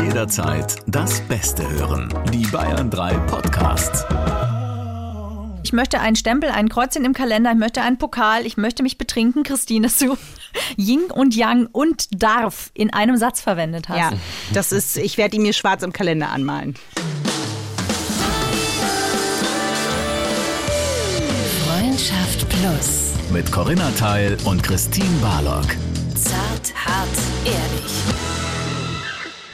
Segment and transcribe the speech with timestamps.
[0.00, 2.08] Jederzeit das Beste hören.
[2.32, 4.06] Die Bayern 3 Podcasts.
[5.62, 8.96] Ich möchte einen Stempel, ein Kreuzchen im Kalender, ich möchte einen Pokal, ich möchte mich
[8.96, 10.16] betrinken, Christine, dass du
[10.76, 13.98] Ying und Yang und Darf in einem Satz verwendet hast.
[13.98, 14.12] Ja,
[14.54, 16.74] das ist, ich werde ihn mir schwarz im Kalender anmalen.
[21.66, 23.12] Freundschaft Plus.
[23.30, 25.66] Mit Corinna Teil und Christine Barlock.
[26.14, 27.08] Zart, hart,
[27.44, 28.21] ehrlich.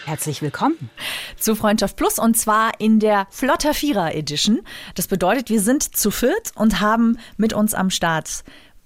[0.09, 0.89] Herzlich willkommen.
[1.37, 4.63] Zu Freundschaft Plus und zwar in der Flotter Vierer Edition.
[4.95, 8.43] Das bedeutet, wir sind zu viert und haben mit uns am Start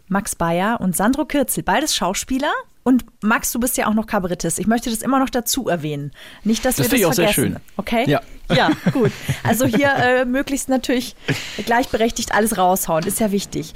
[0.09, 2.52] Max Bayer und Sandro Kirzel, beides Schauspieler.
[2.84, 4.59] Und Max, du bist ja auch noch Kabarettist.
[4.59, 6.10] Ich möchte das immer noch dazu erwähnen.
[6.43, 7.52] Nicht, dass Das wir finde das ich auch vergessen.
[7.52, 7.60] sehr schön.
[7.77, 8.10] Okay?
[8.10, 8.20] Ja.
[8.52, 9.12] Ja, gut.
[9.45, 11.15] Also hier äh, möglichst natürlich
[11.65, 13.73] gleichberechtigt alles raushauen, ist ja wichtig.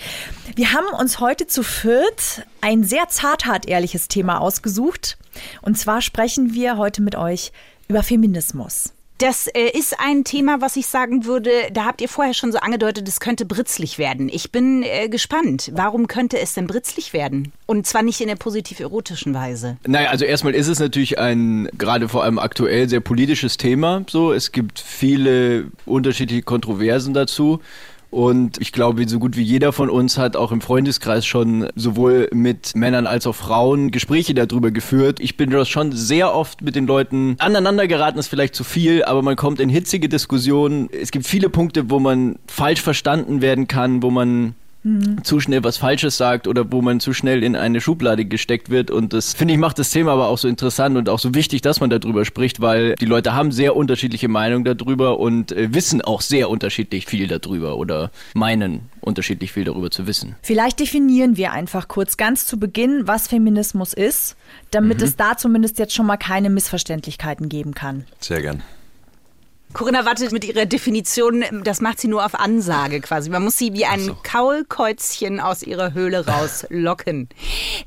[0.57, 5.19] Wir haben uns heute zu viert ein sehr zarthart ehrliches Thema ausgesucht.
[5.62, 7.53] Und zwar sprechen wir heute mit euch
[7.89, 8.93] über Feminismus.
[9.19, 12.59] Das äh, ist ein Thema, was ich sagen würde, da habt ihr vorher schon so
[12.59, 14.28] angedeutet, es könnte britzlig werden.
[14.28, 15.70] Ich bin äh, gespannt.
[15.75, 17.53] Warum könnte es denn britzlig werden?
[17.64, 19.78] Und zwar nicht in der positiv-erotischen Weise.
[19.87, 24.05] Naja, also erstmal ist es natürlich ein, gerade vor allem aktuell, sehr politisches Thema.
[24.09, 27.61] So, es gibt viele unterschiedliche Kontroversen dazu.
[28.11, 32.29] Und ich glaube, so gut wie jeder von uns hat auch im Freundeskreis schon sowohl
[32.33, 35.21] mit Männern als auch Frauen Gespräche darüber geführt.
[35.21, 39.23] Ich bin schon sehr oft mit den Leuten aneinander geraten, ist vielleicht zu viel, aber
[39.23, 40.89] man kommt in hitzige Diskussionen.
[40.93, 44.55] Es gibt viele Punkte, wo man falsch verstanden werden kann, wo man
[45.23, 48.91] zu schnell was Falsches sagt oder wo man zu schnell in eine Schublade gesteckt wird.
[48.91, 51.62] Und das, finde ich, macht das Thema aber auch so interessant und auch so wichtig,
[51.62, 56.03] dass man darüber spricht, weil die Leute haben sehr unterschiedliche Meinungen darüber und äh, wissen
[56.03, 60.37] auch sehr unterschiedlich viel darüber oder meinen unterschiedlich viel darüber zu wissen.
[60.43, 64.37] Vielleicht definieren wir einfach kurz ganz zu Beginn, was Feminismus ist,
[64.71, 68.05] damit es da zumindest jetzt schon mal keine Missverständlichkeiten geben kann.
[68.21, 68.62] Sehr gern.
[69.72, 73.31] Corinna wartet mit ihrer Definition, das macht sie nur auf Ansage quasi.
[73.31, 77.28] Man muss sie wie ein Kaulkäuzchen aus ihrer Höhle rauslocken.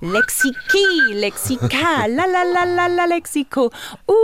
[0.02, 3.72] Lexiki, Lexika, la la la la la Lexiko.
[4.08, 4.16] Uh,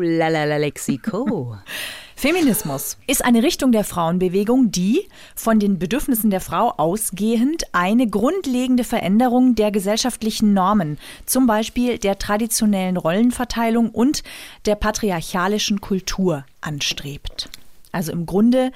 [0.00, 1.58] la la la Lexiko.
[2.16, 8.84] Feminismus ist eine Richtung der Frauenbewegung, die von den Bedürfnissen der Frau ausgehend eine grundlegende
[8.84, 14.22] Veränderung der gesellschaftlichen Normen, zum Beispiel der traditionellen Rollenverteilung und
[14.64, 17.50] der patriarchalischen Kultur anstrebt.
[17.92, 18.72] Also im Grunde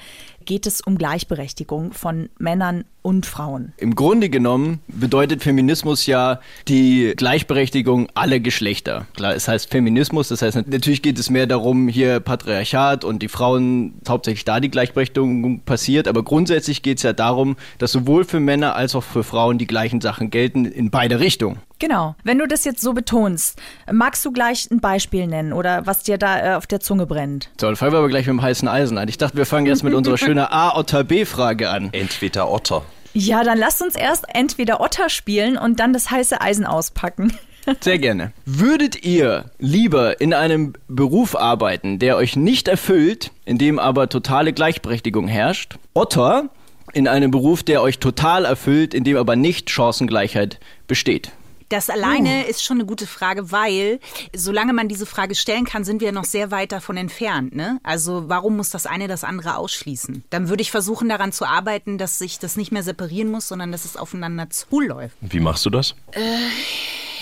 [0.49, 3.71] geht es um Gleichberechtigung von Männern und Frauen.
[3.77, 9.05] Im Grunde genommen bedeutet Feminismus ja die Gleichberechtigung aller Geschlechter.
[9.13, 13.27] Klar, es heißt Feminismus, das heißt natürlich geht es mehr darum, hier Patriarchat und die
[13.27, 18.39] Frauen, hauptsächlich da die Gleichberechtigung passiert, aber grundsätzlich geht es ja darum, dass sowohl für
[18.39, 21.59] Männer als auch für Frauen die gleichen Sachen gelten in beide Richtungen.
[21.79, 22.15] Genau.
[22.23, 23.59] Wenn du das jetzt so betonst,
[23.91, 27.49] magst du gleich ein Beispiel nennen oder was dir da äh, auf der Zunge brennt?
[27.59, 29.07] So, dann fangen wir aber gleich mit dem heißen Eisen an.
[29.07, 31.89] Ich dachte, wir fangen jetzt mit unserer schönen A oder B-Frage an.
[31.93, 32.83] Entweder Otter.
[33.13, 37.33] Ja, dann lasst uns erst entweder Otter spielen und dann das heiße Eisen auspacken.
[37.81, 38.33] Sehr gerne.
[38.45, 44.53] Würdet ihr lieber in einem Beruf arbeiten, der euch nicht erfüllt, in dem aber totale
[44.53, 46.49] Gleichberechtigung herrscht, oder
[46.93, 51.31] in einem Beruf, der euch total erfüllt, in dem aber nicht Chancengleichheit besteht?
[51.69, 53.99] Das alleine ist schon eine gute Frage, weil
[54.35, 57.55] solange man diese Frage stellen kann, sind wir noch sehr weit davon entfernt.
[57.55, 57.79] Ne?
[57.83, 60.23] Also warum muss das eine das andere ausschließen?
[60.31, 63.71] Dann würde ich versuchen daran zu arbeiten, dass sich das nicht mehr separieren muss, sondern
[63.71, 65.15] dass es aufeinander zuläuft.
[65.21, 65.95] Wie machst du das?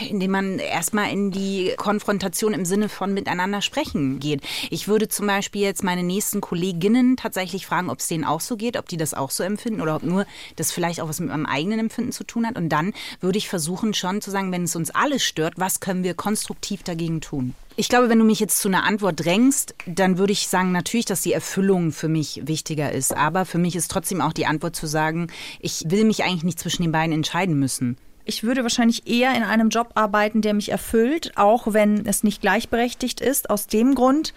[0.10, 4.42] Indem man erstmal in die Konfrontation im Sinne von miteinander sprechen geht.
[4.70, 8.58] Ich würde zum Beispiel jetzt meine nächsten Kolleginnen tatsächlich fragen, ob es denen auch so
[8.58, 10.26] geht, ob die das auch so empfinden oder ob nur
[10.56, 12.58] das vielleicht auch was mit meinem eigenen Empfinden zu tun hat.
[12.58, 16.04] Und dann würde ich versuchen schon zu sagen, wenn es uns alle stört, was können
[16.04, 17.54] wir konstruktiv dagegen tun?
[17.80, 21.06] Ich glaube, wenn du mich jetzt zu einer Antwort drängst, dann würde ich sagen, natürlich,
[21.06, 23.16] dass die Erfüllung für mich wichtiger ist.
[23.16, 25.28] Aber für mich ist trotzdem auch die Antwort zu sagen,
[25.60, 27.96] ich will mich eigentlich nicht zwischen den beiden entscheiden müssen.
[28.28, 32.42] Ich würde wahrscheinlich eher in einem Job arbeiten, der mich erfüllt, auch wenn es nicht
[32.42, 34.34] gleichberechtigt ist, aus dem Grund,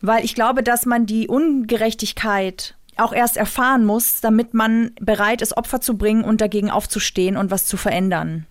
[0.00, 5.56] weil ich glaube, dass man die Ungerechtigkeit auch erst erfahren muss, damit man bereit ist,
[5.56, 8.46] Opfer zu bringen und dagegen aufzustehen und was zu verändern.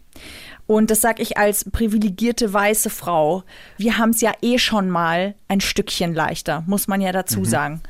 [0.65, 3.43] Und das sage ich als privilegierte weiße Frau.
[3.77, 7.81] Wir haben es ja eh schon mal ein Stückchen leichter, muss man ja dazu sagen.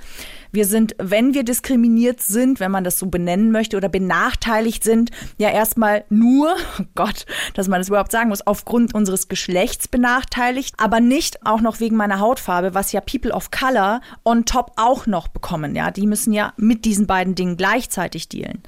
[0.51, 5.11] Wir sind, wenn wir diskriminiert sind, wenn man das so benennen möchte oder benachteiligt sind,
[5.37, 10.75] ja erstmal nur, oh Gott, dass man das überhaupt sagen muss, aufgrund unseres Geschlechts benachteiligt,
[10.77, 15.05] aber nicht auch noch wegen meiner Hautfarbe, was ja People of Color on top auch
[15.07, 15.75] noch bekommen.
[15.75, 18.63] Ja, die müssen ja mit diesen beiden Dingen gleichzeitig dealen.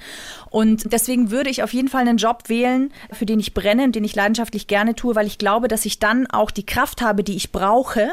[0.49, 4.03] Und deswegen würde ich auf jeden Fall einen Job wählen, für den ich brenne, den
[4.03, 7.35] ich leidenschaftlich gerne tue, weil ich glaube, dass ich dann auch die Kraft habe, die
[7.35, 8.11] ich brauche,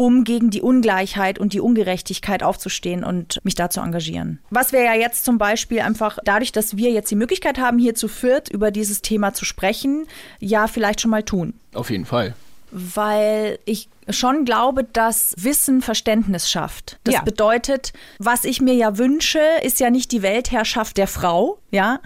[0.00, 4.38] um gegen die Ungleichheit und die Ungerechtigkeit aufzustehen und mich da zu engagieren.
[4.48, 7.94] Was wir ja jetzt zum Beispiel einfach dadurch, dass wir jetzt die Möglichkeit haben, hier
[7.94, 10.06] zu viert über dieses Thema zu sprechen,
[10.38, 11.52] ja vielleicht schon mal tun.
[11.74, 12.34] Auf jeden Fall.
[12.70, 16.98] Weil ich schon glaube, dass Wissen Verständnis schafft.
[17.04, 17.20] Das ja.
[17.20, 22.00] bedeutet, was ich mir ja wünsche, ist ja nicht die Weltherrschaft der Frau, ja.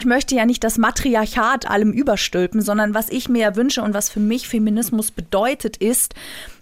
[0.00, 3.94] Ich möchte ja nicht das Matriarchat allem überstülpen, sondern was ich mir ja wünsche und
[3.94, 6.14] was für mich Feminismus bedeutet, ist,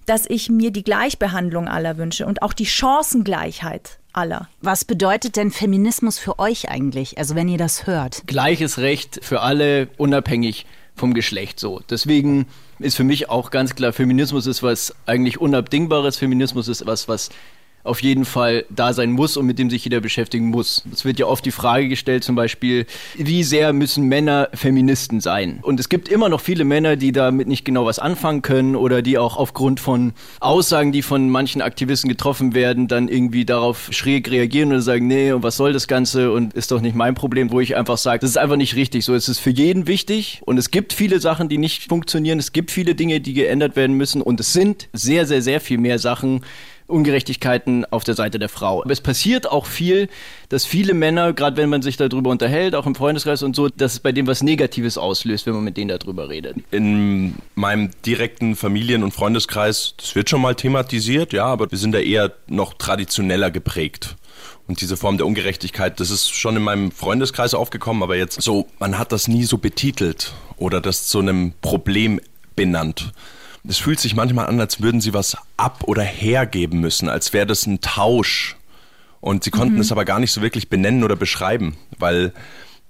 [0.08, 4.48] dass ich mir die Gleichbehandlung aller wünsche und auch die Chancengleichheit aller.
[4.60, 7.18] Was bedeutet denn Feminismus für euch eigentlich?
[7.18, 8.22] Also wenn ihr das hört.
[8.26, 10.66] Gleiches Recht für alle, unabhängig
[10.96, 11.80] vom Geschlecht so.
[11.88, 12.46] Deswegen
[12.78, 16.16] ist für mich auch ganz klar, Feminismus ist was eigentlich Unabdingbares.
[16.16, 17.30] Feminismus ist was, was
[17.84, 20.82] auf jeden Fall da sein muss und mit dem sich jeder beschäftigen muss.
[20.92, 22.86] Es wird ja oft die Frage gestellt, zum Beispiel,
[23.16, 25.60] wie sehr müssen Männer Feministen sein?
[25.62, 29.02] Und es gibt immer noch viele Männer, die damit nicht genau was anfangen können oder
[29.02, 34.30] die auch aufgrund von Aussagen, die von manchen Aktivisten getroffen werden, dann irgendwie darauf schräg
[34.30, 37.50] reagieren oder sagen, nee, und was soll das Ganze und ist doch nicht mein Problem,
[37.50, 39.04] wo ich einfach sage, das ist einfach nicht richtig.
[39.04, 42.38] So, es ist für jeden wichtig und es gibt viele Sachen, die nicht funktionieren.
[42.38, 45.78] Es gibt viele Dinge, die geändert werden müssen und es sind sehr, sehr, sehr viel
[45.78, 46.42] mehr Sachen,
[46.88, 48.82] Ungerechtigkeiten auf der Seite der Frau.
[48.82, 50.08] Aber es passiert auch viel,
[50.48, 53.94] dass viele Männer, gerade wenn man sich darüber unterhält, auch im Freundeskreis und so, dass
[53.94, 56.56] es bei dem was Negatives auslöst, wenn man mit denen darüber redet.
[56.70, 61.92] In meinem direkten Familien- und Freundeskreis, das wird schon mal thematisiert, ja, aber wir sind
[61.92, 64.16] da eher noch traditioneller geprägt.
[64.66, 68.66] Und diese Form der Ungerechtigkeit, das ist schon in meinem Freundeskreis aufgekommen, aber jetzt so,
[68.78, 72.20] man hat das nie so betitelt oder das zu einem Problem
[72.54, 73.12] benannt
[73.68, 77.46] es fühlt sich manchmal an, als würden sie was ab- oder hergeben müssen, als wäre
[77.46, 78.56] das ein Tausch.
[79.20, 79.80] Und sie konnten mhm.
[79.80, 82.32] es aber gar nicht so wirklich benennen oder beschreiben, weil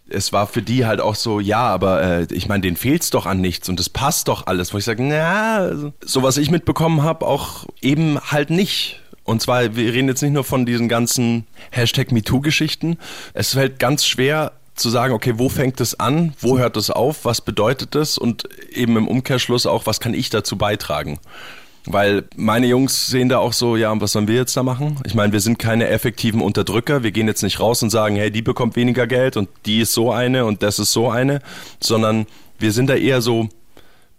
[0.08, 3.10] es war für die halt auch so, ja, aber äh, ich meine, denen fehlt es
[3.10, 5.70] doch an nichts und es passt doch alles, wo ich sage, na,
[6.00, 9.02] so was ich mitbekommen habe, auch eben halt nicht.
[9.24, 12.96] Und zwar, wir reden jetzt nicht nur von diesen ganzen Hashtag MeToo-Geschichten.
[13.34, 17.24] Es fällt ganz schwer, zu sagen, okay, wo fängt es an, wo hört es auf,
[17.24, 21.18] was bedeutet es und eben im Umkehrschluss auch, was kann ich dazu beitragen?
[21.86, 25.00] Weil meine Jungs sehen da auch so, ja, und was sollen wir jetzt da machen?
[25.06, 27.02] Ich meine, wir sind keine effektiven Unterdrücker.
[27.02, 29.94] Wir gehen jetzt nicht raus und sagen, hey, die bekommt weniger Geld und die ist
[29.94, 31.40] so eine und das ist so eine,
[31.80, 32.26] sondern
[32.58, 33.48] wir sind da eher so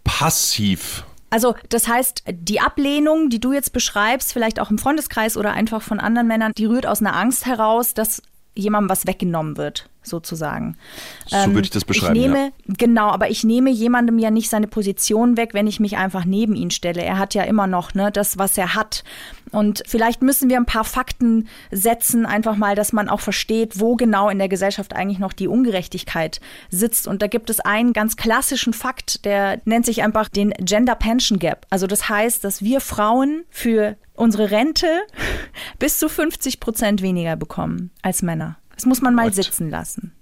[0.02, 5.52] passiv also das heißt, die Ablehnung, die du jetzt beschreibst, vielleicht auch im Freundeskreis oder
[5.52, 8.20] einfach von anderen Männern, die rührt aus einer Angst heraus, dass
[8.60, 10.76] jemandem was weggenommen wird sozusagen.
[11.26, 12.14] So ähm, würde ich das beschreiben.
[12.16, 12.74] Ich nehme, ja.
[12.78, 16.54] Genau, aber ich nehme jemandem ja nicht seine Position weg, wenn ich mich einfach neben
[16.54, 17.02] ihn stelle.
[17.02, 19.04] Er hat ja immer noch ne, das, was er hat.
[19.52, 23.96] Und vielleicht müssen wir ein paar Fakten setzen, einfach mal, dass man auch versteht, wo
[23.96, 27.08] genau in der Gesellschaft eigentlich noch die Ungerechtigkeit sitzt.
[27.08, 31.38] Und da gibt es einen ganz klassischen Fakt, der nennt sich einfach den Gender Pension
[31.38, 31.66] Gap.
[31.70, 34.86] Also das heißt, dass wir Frauen für unsere Rente
[35.78, 38.58] bis zu 50 Prozent weniger bekommen als Männer.
[38.74, 39.34] Das muss man mal What?
[39.34, 40.12] sitzen lassen.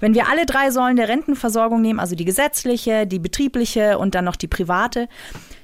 [0.00, 4.24] Wenn wir alle drei Säulen der Rentenversorgung nehmen, also die gesetzliche, die betriebliche und dann
[4.24, 5.08] noch die private,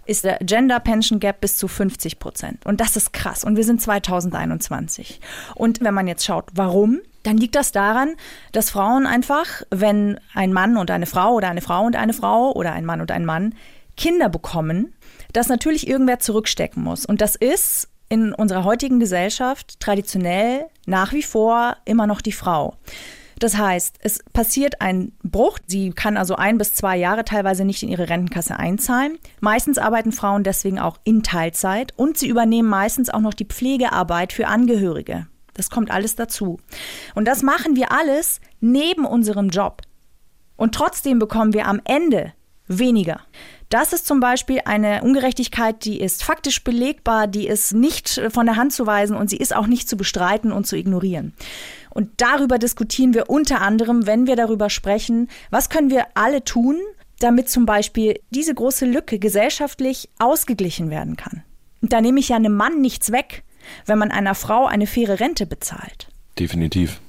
[0.07, 2.65] ist der Gender Pension Gap bis zu 50 Prozent.
[2.67, 3.45] Und das ist krass.
[3.45, 5.21] Und wir sind 2021.
[5.55, 7.01] Und wenn man jetzt schaut, warum?
[7.23, 8.15] Dann liegt das daran,
[8.51, 12.53] dass Frauen einfach, wenn ein Mann und eine Frau oder eine Frau und eine Frau
[12.53, 13.55] oder ein Mann und ein Mann
[13.97, 14.93] Kinder bekommen,
[15.33, 17.07] dass natürlich irgendwer zurückstecken muss.
[17.07, 22.77] Und das ist in unserer heutigen Gesellschaft traditionell nach wie vor immer noch die Frau.
[23.43, 25.59] Das heißt, es passiert ein Bruch.
[25.67, 29.19] Sie kann also ein bis zwei Jahre teilweise nicht in ihre Rentenkasse einzahlen.
[29.41, 34.33] Meistens arbeiten Frauen deswegen auch in Teilzeit und sie übernehmen meistens auch noch die Pflegearbeit
[34.33, 35.27] für Angehörige.
[35.55, 36.61] Das kommt alles dazu.
[37.17, 39.83] Und das machen wir alles neben unserem Job.
[40.55, 42.35] Und trotzdem bekommen wir am Ende
[42.69, 43.23] weniger.
[43.71, 48.57] Das ist zum Beispiel eine Ungerechtigkeit, die ist faktisch belegbar, die ist nicht von der
[48.57, 51.33] Hand zu weisen und sie ist auch nicht zu bestreiten und zu ignorieren.
[51.95, 56.77] Und darüber diskutieren wir unter anderem, wenn wir darüber sprechen, was können wir alle tun,
[57.19, 61.43] damit zum Beispiel diese große Lücke gesellschaftlich ausgeglichen werden kann.
[61.83, 63.45] Und da nehme ich ja einem Mann nichts weg,
[63.85, 66.09] wenn man einer Frau eine faire Rente bezahlt.
[66.39, 67.01] Definitiv.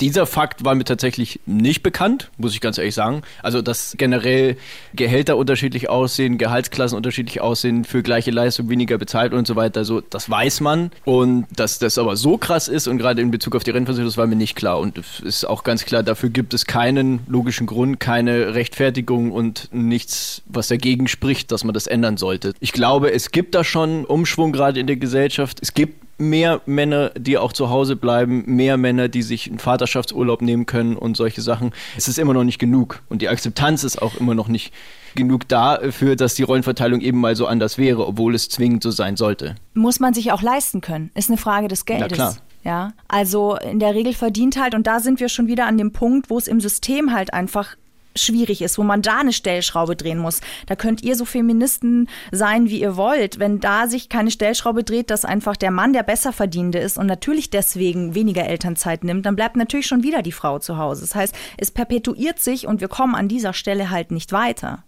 [0.00, 3.22] Dieser Fakt war mir tatsächlich nicht bekannt, muss ich ganz ehrlich sagen.
[3.42, 4.56] Also, dass generell
[4.94, 10.00] Gehälter unterschiedlich aussehen, Gehaltsklassen unterschiedlich aussehen, für gleiche Leistung weniger bezahlt und so weiter, so,
[10.00, 10.90] das weiß man.
[11.04, 14.18] Und dass das aber so krass ist und gerade in Bezug auf die Rentenversicherung, das
[14.18, 14.80] war mir nicht klar.
[14.80, 19.68] Und es ist auch ganz klar, dafür gibt es keinen logischen Grund, keine Rechtfertigung und
[19.72, 22.54] nichts, was dagegen spricht, dass man das ändern sollte.
[22.60, 25.58] Ich glaube, es gibt da schon Umschwung gerade in der Gesellschaft.
[25.62, 30.42] Es gibt mehr Männer, die auch zu Hause bleiben, mehr Männer, die sich einen Vaterschaftsurlaub
[30.42, 31.72] nehmen können und solche Sachen.
[31.96, 34.72] Es ist immer noch nicht genug und die Akzeptanz ist auch immer noch nicht
[35.14, 39.16] genug dafür, dass die Rollenverteilung eben mal so anders wäre, obwohl es zwingend so sein
[39.16, 39.54] sollte.
[39.74, 42.08] Muss man sich auch leisten können, ist eine Frage des Geldes.
[42.10, 42.36] Na klar.
[42.64, 45.92] Ja, also in der Regel verdient halt, und da sind wir schon wieder an dem
[45.92, 47.76] Punkt, wo es im System halt einfach
[48.16, 50.40] schwierig ist, wo man da eine Stellschraube drehen muss.
[50.66, 53.38] Da könnt ihr so Feministen sein, wie ihr wollt.
[53.38, 57.50] Wenn da sich keine Stellschraube dreht, dass einfach der Mann der Besserverdienende ist und natürlich
[57.50, 61.02] deswegen weniger Elternzeit nimmt, dann bleibt natürlich schon wieder die Frau zu Hause.
[61.02, 64.84] Das heißt, es perpetuiert sich und wir kommen an dieser Stelle halt nicht weiter.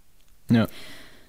[0.50, 0.66] Ja.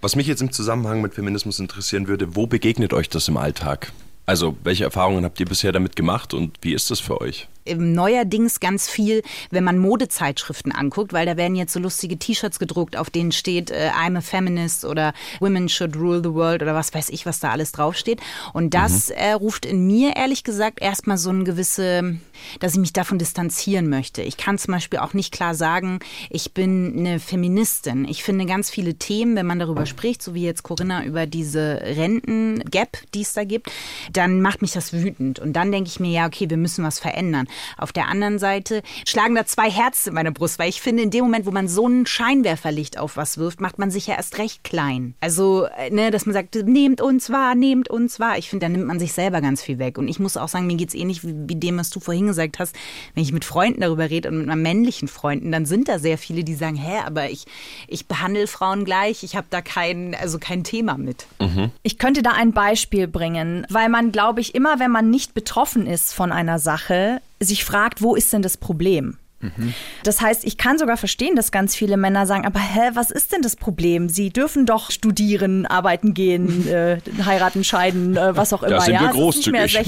[0.01, 3.91] Was mich jetzt im Zusammenhang mit Feminismus interessieren würde, wo begegnet euch das im Alltag?
[4.27, 7.47] Also, welche Erfahrungen habt ihr bisher damit gemacht und wie ist das für euch?
[7.75, 9.21] Neuerdings ganz viel,
[9.51, 13.71] wenn man Modezeitschriften anguckt, weil da werden jetzt so lustige T-Shirts gedruckt, auf denen steht
[13.71, 17.39] äh, I'm a Feminist oder Women should rule the world oder was weiß ich, was
[17.39, 18.21] da alles draufsteht.
[18.53, 19.15] Und das mhm.
[19.15, 22.17] äh, ruft in mir ehrlich gesagt erstmal so ein gewisse,
[22.59, 24.21] dass ich mich davon distanzieren möchte.
[24.21, 28.05] Ich kann zum Beispiel auch nicht klar sagen, ich bin eine Feministin.
[28.07, 31.79] Ich finde ganz viele Themen, wenn man darüber spricht, so wie jetzt Corinna über diese
[31.81, 33.71] Renten-Gap, die es da gibt,
[34.11, 35.39] dann macht mich das wütend.
[35.39, 37.47] Und dann denke ich mir, ja, okay, wir müssen was verändern.
[37.77, 41.11] Auf der anderen Seite schlagen da zwei Herzen in meiner Brust, weil ich finde, in
[41.11, 44.37] dem Moment, wo man so ein Scheinwerferlicht auf was wirft, macht man sich ja erst
[44.37, 45.15] recht klein.
[45.21, 48.37] Also, äh, ne, dass man sagt, nehmt uns wahr, nehmt uns wahr.
[48.37, 49.97] Ich finde, da nimmt man sich selber ganz viel weg.
[49.97, 52.27] Und ich muss auch sagen, mir geht es ähnlich wie, wie dem, was du vorhin
[52.27, 52.75] gesagt hast.
[53.13, 56.17] Wenn ich mit Freunden darüber rede und mit meinen männlichen Freunden, dann sind da sehr
[56.17, 57.45] viele, die sagen, hä, aber ich,
[57.87, 61.27] ich behandle Frauen gleich, ich habe da kein, also kein Thema mit.
[61.39, 61.71] Mhm.
[61.83, 65.87] Ich könnte da ein Beispiel bringen, weil man, glaube ich, immer, wenn man nicht betroffen
[65.87, 69.17] ist von einer Sache, sich fragt, wo ist denn das Problem?
[69.39, 69.73] Mhm.
[70.03, 73.31] Das heißt, ich kann sogar verstehen, dass ganz viele Männer sagen, aber hä, was ist
[73.31, 74.09] denn das Problem?
[74.09, 78.77] Sie dürfen doch studieren, arbeiten gehen, äh, heiraten, scheiden, äh, was auch immer.
[78.77, 79.79] Da sind ja, wir großzügig.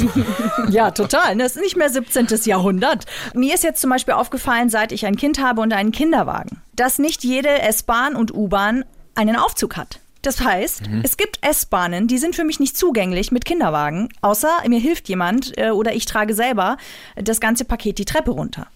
[0.70, 1.36] ja, total.
[1.38, 2.28] Das ist nicht mehr 17.
[2.44, 3.06] Jahrhundert.
[3.34, 7.00] Mir ist jetzt zum Beispiel aufgefallen, seit ich ein Kind habe und einen Kinderwagen, dass
[7.00, 10.00] nicht jede S-Bahn und U-Bahn einen Aufzug hat.
[10.22, 11.02] Das heißt, mhm.
[11.04, 15.58] es gibt S-Bahnen, die sind für mich nicht zugänglich mit Kinderwagen, außer mir hilft jemand
[15.58, 16.78] äh, oder ich trage selber
[17.16, 18.68] das ganze Paket die Treppe runter.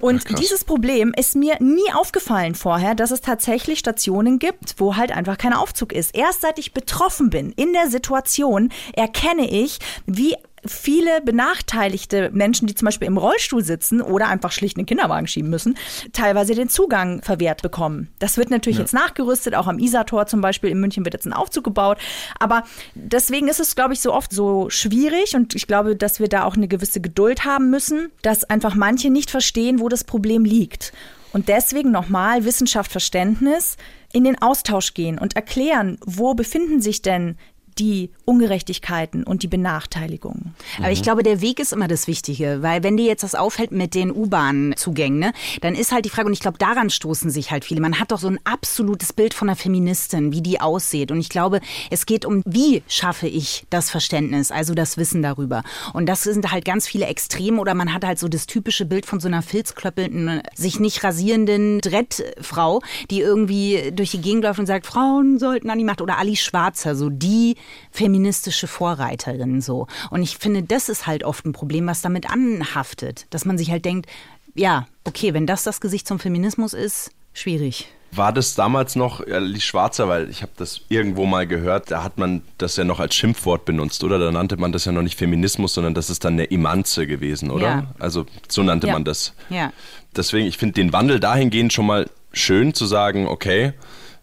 [0.00, 4.96] Und Ach, dieses Problem ist mir nie aufgefallen vorher, dass es tatsächlich Stationen gibt, wo
[4.96, 6.14] halt einfach kein Aufzug ist.
[6.14, 12.74] Erst seit ich betroffen bin in der Situation, erkenne ich, wie viele benachteiligte Menschen, die
[12.74, 15.76] zum Beispiel im Rollstuhl sitzen oder einfach schlicht einen Kinderwagen schieben müssen,
[16.12, 18.08] teilweise den Zugang verwehrt bekommen.
[18.18, 18.82] Das wird natürlich ja.
[18.82, 21.98] jetzt nachgerüstet, auch am Isar-Tor zum Beispiel in München wird jetzt ein Aufzug gebaut.
[22.38, 22.64] Aber
[22.94, 26.44] deswegen ist es, glaube ich, so oft so schwierig und ich glaube, dass wir da
[26.44, 30.92] auch eine gewisse Geduld haben müssen, dass einfach manche nicht verstehen, wo das Problem liegt.
[31.32, 33.76] Und deswegen nochmal Wissenschaft, Verständnis,
[34.12, 37.36] in den Austausch gehen und erklären, wo befinden sich denn
[37.78, 40.54] die Ungerechtigkeiten und die Benachteiligungen.
[40.78, 43.72] Aber ich glaube, der Weg ist immer das Wichtige, weil wenn dir jetzt das auffällt
[43.72, 47.50] mit den U-Bahn-Zugängen, ne, dann ist halt die Frage, und ich glaube, daran stoßen sich
[47.50, 47.80] halt viele.
[47.80, 51.10] Man hat doch so ein absolutes Bild von einer Feministin, wie die aussieht.
[51.10, 51.60] Und ich glaube,
[51.90, 55.62] es geht um, wie schaffe ich das Verständnis, also das Wissen darüber.
[55.92, 59.06] Und das sind halt ganz viele Extreme oder man hat halt so das typische Bild
[59.06, 64.66] von so einer filzklöppelnden, sich nicht rasierenden Drettfrau, die irgendwie durch die Gegend läuft und
[64.66, 66.00] sagt, Frauen sollten an die Macht.
[66.00, 67.56] Oder Ali Schwarzer, so die
[67.90, 69.86] feministische Vorreiterin so.
[70.10, 73.70] Und ich finde, das ist halt oft ein Problem, was damit anhaftet, dass man sich
[73.70, 74.08] halt denkt,
[74.54, 77.88] ja, okay, wenn das das Gesicht zum Feminismus ist, schwierig.
[78.14, 82.18] War das damals noch die Schwarzer, weil ich habe das irgendwo mal gehört, da hat
[82.18, 84.18] man das ja noch als Schimpfwort benutzt, oder?
[84.18, 87.50] Da nannte man das ja noch nicht Feminismus, sondern das ist dann eine Emanze gewesen,
[87.50, 87.66] oder?
[87.66, 87.86] Ja.
[87.98, 88.92] Also so nannte ja.
[88.92, 89.32] man das.
[89.48, 89.72] Ja.
[90.14, 93.72] Deswegen, ich finde den Wandel dahingehend schon mal schön zu sagen, okay,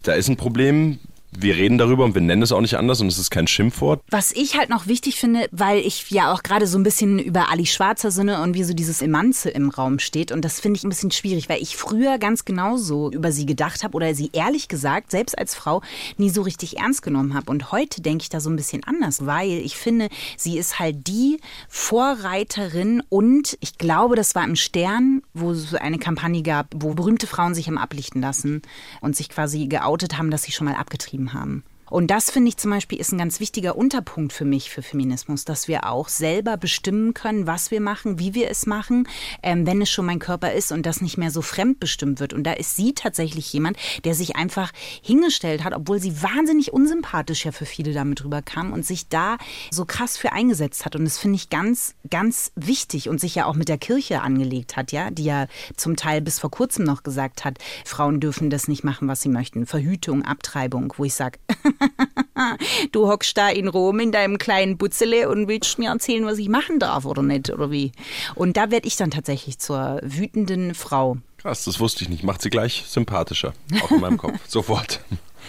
[0.04, 1.00] da ist ein Problem,
[1.32, 4.02] wir reden darüber und wir nennen es auch nicht anders und es ist kein Schimpfwort.
[4.10, 7.50] Was ich halt noch wichtig finde, weil ich ja auch gerade so ein bisschen über
[7.50, 10.84] Ali Schwarzer sinne und wie so dieses Emanze im Raum steht und das finde ich
[10.84, 14.68] ein bisschen schwierig, weil ich früher ganz genauso über sie gedacht habe oder sie ehrlich
[14.68, 15.82] gesagt, selbst als Frau,
[16.16, 17.50] nie so richtig ernst genommen habe.
[17.50, 21.06] Und heute denke ich da so ein bisschen anders, weil ich finde, sie ist halt
[21.06, 26.94] die Vorreiterin und ich glaube, das war im Stern, wo es eine Kampagne gab, wo
[26.94, 28.62] berühmte Frauen sich haben ablichten lassen
[29.00, 31.64] und sich quasi geoutet haben, dass sie schon mal abgetrieben haben.
[31.90, 35.44] Und das finde ich zum Beispiel ist ein ganz wichtiger Unterpunkt für mich für Feminismus,
[35.44, 39.08] dass wir auch selber bestimmen können, was wir machen, wie wir es machen,
[39.42, 42.32] ähm, wenn es schon mein Körper ist und das nicht mehr so fremdbestimmt wird.
[42.32, 44.70] Und da ist sie tatsächlich jemand, der sich einfach
[45.02, 49.36] hingestellt hat, obwohl sie wahnsinnig unsympathisch ja für viele damit rüberkam und sich da
[49.70, 50.94] so krass für eingesetzt hat.
[50.94, 54.76] Und das finde ich ganz, ganz wichtig und sich ja auch mit der Kirche angelegt
[54.76, 58.68] hat, ja, die ja zum Teil bis vor kurzem noch gesagt hat, Frauen dürfen das
[58.68, 59.66] nicht machen, was sie möchten.
[59.66, 61.38] Verhütung, Abtreibung, wo ich sage,
[62.92, 66.48] du hockst da in Rom in deinem kleinen Butzele und willst mir erzählen, was ich
[66.48, 67.92] machen darf oder nicht, oder wie?
[68.34, 71.18] Und da werde ich dann tatsächlich zur wütenden Frau.
[71.38, 72.22] Krass, das wusste ich nicht.
[72.22, 73.54] Macht sie gleich sympathischer.
[73.82, 74.38] Auch in meinem Kopf.
[74.48, 75.00] Sofort.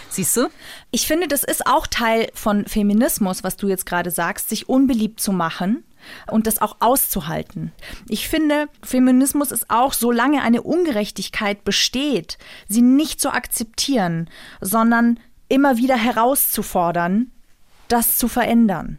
[0.10, 0.50] Siehst du?
[0.92, 5.20] Ich finde, das ist auch Teil von Feminismus, was du jetzt gerade sagst, sich unbeliebt
[5.20, 5.84] zu machen
[6.28, 7.72] und das auch auszuhalten.
[8.08, 15.20] Ich finde, Feminismus ist auch, solange eine Ungerechtigkeit besteht, sie nicht zu akzeptieren, sondern
[15.52, 17.32] immer wieder herauszufordern,
[17.88, 18.98] das zu verändern.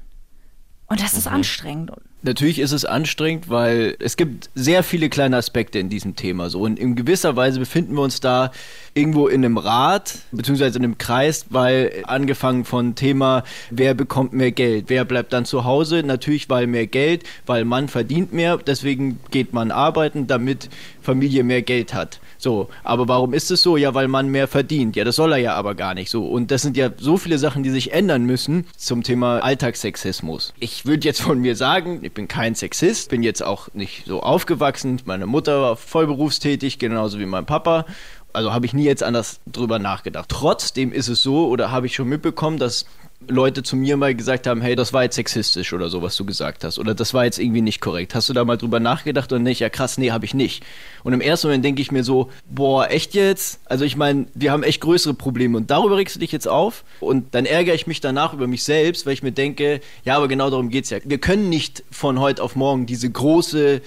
[0.87, 1.37] Und das ist Mhm.
[1.37, 1.91] anstrengend.
[2.25, 6.51] Natürlich ist es anstrengend, weil es gibt sehr viele kleine Aspekte in diesem Thema.
[6.51, 6.61] So.
[6.61, 8.53] Und in gewisser Weise befinden wir uns da
[8.95, 14.53] irgendwo in einem Rad, beziehungsweise in einem Kreis, weil angefangen von Thema, wer bekommt mehr
[14.53, 19.19] Geld, wer bleibt dann zu Hause, natürlich weil mehr Geld, weil Mann verdient mehr, deswegen
[19.33, 20.69] geht man arbeiten, damit
[21.03, 22.21] Familie mehr Geld hat.
[22.39, 23.77] So, aber warum ist es so?
[23.77, 24.97] Ja, weil man mehr verdient.
[24.97, 26.27] Ja, das soll er ja aber gar nicht so.
[26.27, 30.55] Und das sind ja so viele Sachen, die sich ändern müssen zum Thema Alltagssexismus.
[30.59, 34.23] Ich würde jetzt von mir sagen, ich bin kein Sexist, bin jetzt auch nicht so
[34.23, 35.01] aufgewachsen.
[35.05, 37.87] Meine Mutter war voll berufstätig, genauso wie mein Papa.
[38.33, 40.29] Also habe ich nie jetzt anders drüber nachgedacht.
[40.29, 42.87] Trotzdem ist es so, oder habe ich schon mitbekommen, dass
[43.29, 46.25] Leute zu mir mal gesagt haben, hey, das war jetzt sexistisch oder so, was du
[46.25, 46.79] gesagt hast.
[46.79, 48.15] Oder das war jetzt irgendwie nicht korrekt.
[48.15, 49.61] Hast du da mal drüber nachgedacht oder nicht?
[49.61, 50.65] Ja, krass, nee, habe ich nicht.
[51.05, 53.61] Und im ersten Moment denke ich mir so, boah, echt jetzt?
[53.67, 56.85] Also ich meine, wir haben echt größere Probleme und darüber regst du dich jetzt auf
[57.01, 60.29] und dann ärgere ich mich danach über mich selbst, weil ich mir denke, ja, aber
[60.29, 60.99] genau darum geht's ja.
[61.05, 63.81] Wir können nicht von heute auf morgen diese große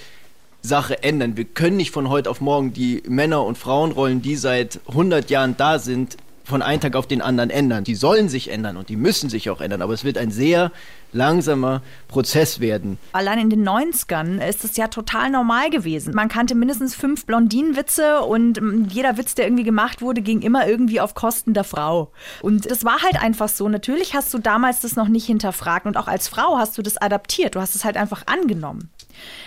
[0.65, 1.38] Sache ändern.
[1.38, 5.56] Wir können nicht von heute auf morgen die Männer- und Frauenrollen, die seit 100 Jahren
[5.58, 7.84] da sind, von einem Tag auf den anderen ändern.
[7.84, 10.72] Die sollen sich ändern und die müssen sich auch ändern, aber es wird ein sehr
[11.12, 12.98] langsamer Prozess werden.
[13.14, 16.14] Allein in den 90ern ist es ja total normal gewesen.
[16.14, 20.68] Man kannte mindestens fünf Blondinenwitze und mm, jeder Witz, der irgendwie gemacht wurde, ging immer
[20.68, 22.12] irgendwie auf Kosten der Frau.
[22.42, 23.68] Und das war halt einfach so.
[23.70, 26.98] Natürlich hast du damals das noch nicht hinterfragt und auch als Frau hast du das
[26.98, 27.56] adaptiert.
[27.56, 28.90] Du hast es halt einfach angenommen.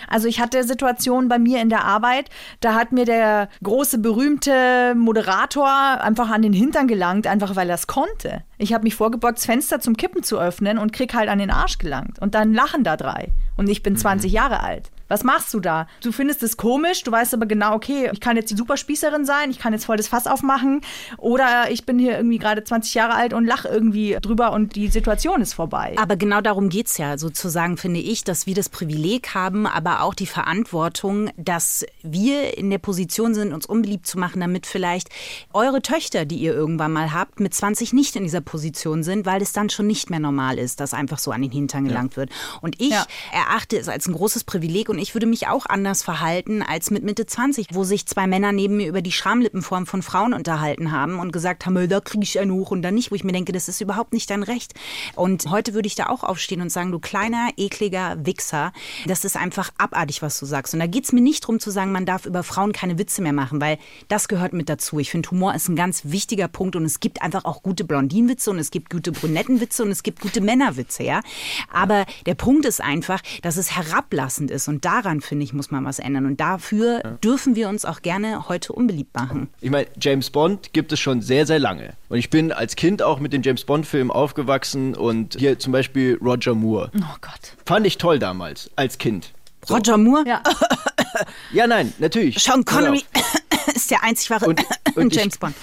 [0.07, 2.29] Also ich hatte Situationen bei mir in der Arbeit,
[2.61, 7.75] da hat mir der große berühmte Moderator einfach an den Hintern gelangt, einfach weil er
[7.75, 8.43] es konnte.
[8.57, 11.51] Ich habe mich vorgebeugt, das Fenster zum Kippen zu öffnen und krieg halt an den
[11.51, 12.19] Arsch gelangt.
[12.19, 13.29] Und dann lachen da drei.
[13.57, 14.91] Und ich bin 20 Jahre alt.
[15.09, 15.87] Was machst du da?
[16.01, 19.49] Du findest es komisch, du weißt aber genau, okay, ich kann jetzt die Superspießerin sein,
[19.51, 20.81] ich kann jetzt voll das Fass aufmachen
[21.17, 24.87] oder ich bin hier irgendwie gerade 20 Jahre alt und lach irgendwie drüber und die
[24.87, 25.95] Situation ist vorbei.
[25.97, 30.13] Aber genau darum geht's ja, sozusagen, finde ich, dass wir das Privileg haben, aber auch
[30.13, 35.09] die Verantwortung, dass wir in der Position sind, uns unbeliebt zu machen, damit vielleicht
[35.53, 39.41] eure Töchter, die ihr irgendwann mal habt, mit 20 nicht in dieser Position sind, weil
[39.41, 42.29] es dann schon nicht mehr normal ist, dass einfach so an den Hintern gelangt wird.
[42.61, 43.05] Und ich Ja.
[43.33, 47.03] erachte es als ein großes Privileg und ich würde mich auch anders verhalten als mit
[47.03, 51.19] Mitte 20, wo sich zwei Männer neben mir über die Schamlippenform von Frauen unterhalten haben
[51.19, 53.51] und gesagt haben, da kriege ich einen hoch und dann nicht, wo ich mir denke,
[53.51, 54.73] das ist überhaupt nicht dein Recht.
[55.15, 58.73] Und heute würde ich da auch aufstehen und sagen, du kleiner, ekliger Wichser,
[59.07, 60.73] das ist einfach abartig, was du sagst.
[60.73, 63.21] Und da geht es mir nicht darum zu sagen, man darf über Frauen keine Witze
[63.21, 64.99] mehr machen, weil das gehört mit dazu.
[64.99, 68.51] Ich finde, Humor ist ein ganz wichtiger Punkt und es gibt einfach auch gute Blondinenwitze
[68.51, 71.21] und es gibt gute Brünettenwitze und es gibt gute Männerwitze, ja.
[71.71, 75.85] Aber der Punkt ist einfach, dass es herablassend ist und daran, finde ich, muss man
[75.85, 76.25] was ändern.
[76.25, 79.49] Und dafür dürfen wir uns auch gerne heute unbeliebt machen.
[79.61, 81.93] Ich meine, James Bond gibt es schon sehr, sehr lange.
[82.09, 86.17] Und ich bin als Kind auch mit den James Bond-Filmen aufgewachsen und hier zum Beispiel
[86.21, 86.91] Roger Moore.
[86.97, 87.55] oh Gott.
[87.65, 89.31] Fand ich toll damals, als Kind.
[89.65, 89.75] So.
[89.75, 90.41] Roger Moore, Ja.
[91.51, 92.37] Ja, nein, natürlich.
[92.41, 93.03] Sean Connery
[93.75, 94.63] ist der einzig wahre Und-
[94.95, 95.55] und ich- James Bond.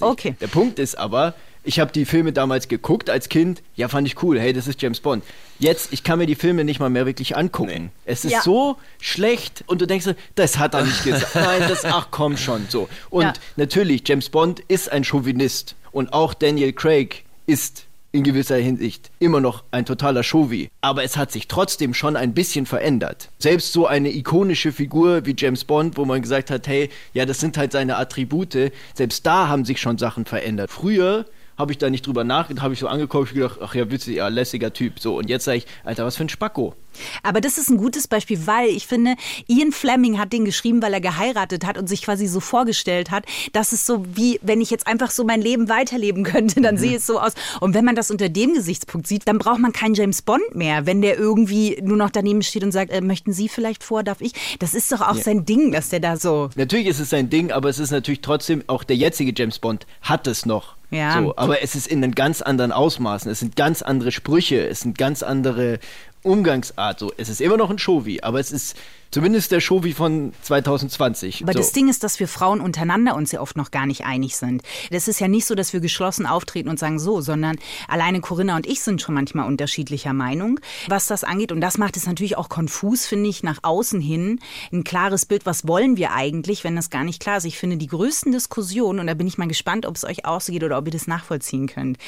[0.00, 0.34] Okay.
[0.40, 3.62] Der Punkt ist aber, ich habe die Filme damals geguckt als Kind.
[3.76, 4.38] Ja, fand ich cool.
[4.40, 5.22] Hey, das ist James Bond.
[5.58, 7.90] Jetzt, ich kann mir die Filme nicht mal mehr wirklich angucken.
[8.04, 8.42] Es ist Ja.
[8.42, 11.34] so schlecht und du denkst, so, das hat er nicht gesagt.
[11.34, 12.66] Nein, das, ach komm schon.
[12.68, 12.88] So.
[13.10, 13.32] Und Ja.
[13.56, 15.74] natürlich, James Bond ist ein Chauvinist.
[15.92, 20.68] Und auch Daniel Craig ist in gewisser Hinsicht immer noch ein totaler Chauvi.
[20.82, 23.30] Aber es hat sich trotzdem schon ein bisschen verändert.
[23.38, 27.40] Selbst so eine ikonische Figur wie James Bond, wo man gesagt hat, hey, ja, das
[27.40, 30.70] sind halt seine Attribute, selbst da haben sich schon Sachen verändert.
[30.70, 31.24] Früher
[31.56, 34.16] habe ich da nicht drüber nachgedacht, habe ich so angeguckt, ich gedacht, ach ja, witzig,
[34.16, 34.98] ja, lässiger Typ.
[35.00, 36.74] So, und jetzt sage ich, Alter, was für ein Spacko.
[37.22, 39.14] Aber das ist ein gutes Beispiel, weil ich finde,
[39.46, 43.24] Ian Fleming hat den geschrieben, weil er geheiratet hat und sich quasi so vorgestellt hat,
[43.52, 46.80] dass es so wie, wenn ich jetzt einfach so mein Leben weiterleben könnte, dann mhm.
[46.80, 47.32] sehe es so aus.
[47.60, 50.86] Und wenn man das unter dem Gesichtspunkt sieht, dann braucht man keinen James Bond mehr,
[50.86, 54.20] wenn der irgendwie nur noch daneben steht und sagt, äh, möchten Sie vielleicht vor, darf
[54.20, 54.32] ich?
[54.58, 55.22] Das ist doch auch ja.
[55.22, 56.50] sein Ding, dass der da so.
[56.56, 59.86] Natürlich ist es sein Ding, aber es ist natürlich trotzdem, auch der jetzige James Bond
[60.02, 60.76] hat es noch.
[60.92, 61.22] Ja.
[61.22, 63.30] So, aber es ist in einem ganz anderen Ausmaßen.
[63.30, 65.78] Es sind ganz andere Sprüche, es sind ganz andere
[66.22, 66.98] Umgangsart.
[66.98, 68.76] So, es ist immer noch ein Shovi, aber es ist
[69.12, 71.42] Zumindest der Show wie von 2020.
[71.42, 71.58] Aber so.
[71.58, 74.62] das Ding ist, dass wir Frauen untereinander uns ja oft noch gar nicht einig sind.
[74.90, 78.56] Das ist ja nicht so, dass wir geschlossen auftreten und sagen so, sondern alleine Corinna
[78.56, 81.52] und ich sind schon manchmal unterschiedlicher Meinung, was das angeht.
[81.52, 84.40] Und das macht es natürlich auch konfus, finde ich, nach außen hin.
[84.72, 87.44] Ein klares Bild, was wollen wir eigentlich, wenn das gar nicht klar ist.
[87.44, 90.40] Ich finde, die größten Diskussionen, und da bin ich mal gespannt, ob es euch auch
[90.40, 91.98] so geht oder ob ihr das nachvollziehen könnt,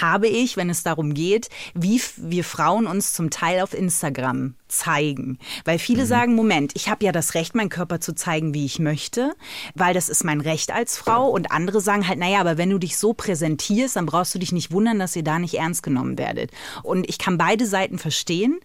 [0.00, 5.38] habe ich, wenn es darum geht, wie wir Frauen uns zum Teil auf Instagram zeigen.
[5.64, 6.08] Weil viele mhm.
[6.08, 9.34] sagen, Moment, ich habe ja das Recht, meinen Körper zu zeigen, wie ich möchte,
[9.74, 11.28] weil das ist mein Recht als Frau.
[11.28, 14.52] Und andere sagen halt, naja, aber wenn du dich so präsentierst, dann brauchst du dich
[14.52, 16.50] nicht wundern, dass ihr da nicht ernst genommen werdet.
[16.82, 18.60] Und ich kann beide Seiten verstehen,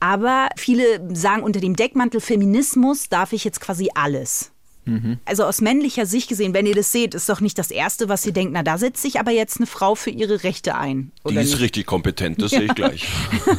[0.00, 4.53] aber viele sagen, unter dem Deckmantel Feminismus darf ich jetzt quasi alles.
[4.84, 5.18] Mhm.
[5.24, 8.24] Also aus männlicher Sicht gesehen, wenn ihr das seht, ist doch nicht das Erste, was
[8.26, 11.12] ihr denkt, na da setzt sich aber jetzt eine Frau für ihre Rechte ein.
[11.28, 11.60] Die ist nicht?
[11.60, 12.58] richtig kompetent, das ja.
[12.58, 13.08] sehe ich gleich.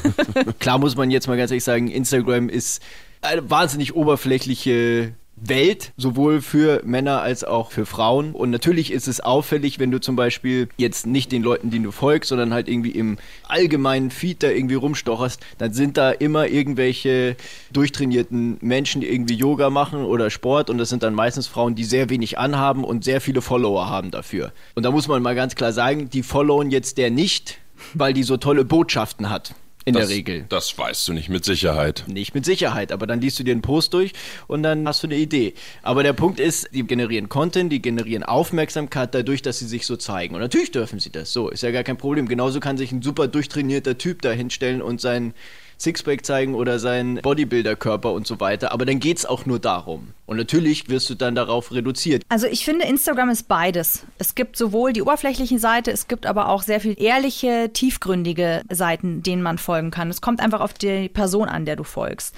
[0.59, 2.81] Klar muss man jetzt mal ganz ehrlich sagen, Instagram ist
[3.21, 8.31] eine wahnsinnig oberflächliche Welt, sowohl für Männer als auch für Frauen.
[8.31, 11.91] Und natürlich ist es auffällig, wenn du zum Beispiel jetzt nicht den Leuten, die du
[11.91, 13.17] folgst, sondern halt irgendwie im
[13.47, 17.35] allgemeinen Feed da irgendwie rumstocherst, dann sind da immer irgendwelche
[17.71, 20.69] durchtrainierten Menschen, die irgendwie Yoga machen oder Sport.
[20.69, 24.11] Und das sind dann meistens Frauen, die sehr wenig anhaben und sehr viele Follower haben
[24.11, 24.53] dafür.
[24.73, 27.59] Und da muss man mal ganz klar sagen, die followen jetzt der nicht,
[27.93, 29.53] weil die so tolle Botschaften hat.
[29.87, 30.45] In das, der Regel.
[30.49, 32.05] Das weißt du nicht mit Sicherheit.
[32.07, 34.13] Nicht mit Sicherheit, aber dann liest du dir einen Post durch
[34.47, 35.53] und dann hast du eine Idee.
[35.83, 39.95] Aber der Punkt ist, die generieren Content, die generieren Aufmerksamkeit dadurch, dass sie sich so
[39.95, 40.33] zeigen.
[40.33, 41.31] Und natürlich dürfen sie das.
[41.31, 42.27] So, ist ja gar kein Problem.
[42.27, 45.35] Genauso kann sich ein super durchtrainierter Typ da hinstellen und sein
[45.79, 48.71] Sixpack zeigen oder seinen Bodybuilder-Körper und so weiter.
[48.71, 50.09] Aber dann geht es auch nur darum.
[50.25, 52.23] Und natürlich wirst du dann darauf reduziert.
[52.29, 54.05] Also ich finde, Instagram ist beides.
[54.17, 59.21] Es gibt sowohl die oberflächliche Seite, es gibt aber auch sehr viel ehrliche, tiefgründige Seiten,
[59.21, 60.09] denen man folgen kann.
[60.09, 62.35] Es kommt einfach auf die Person an, der du folgst.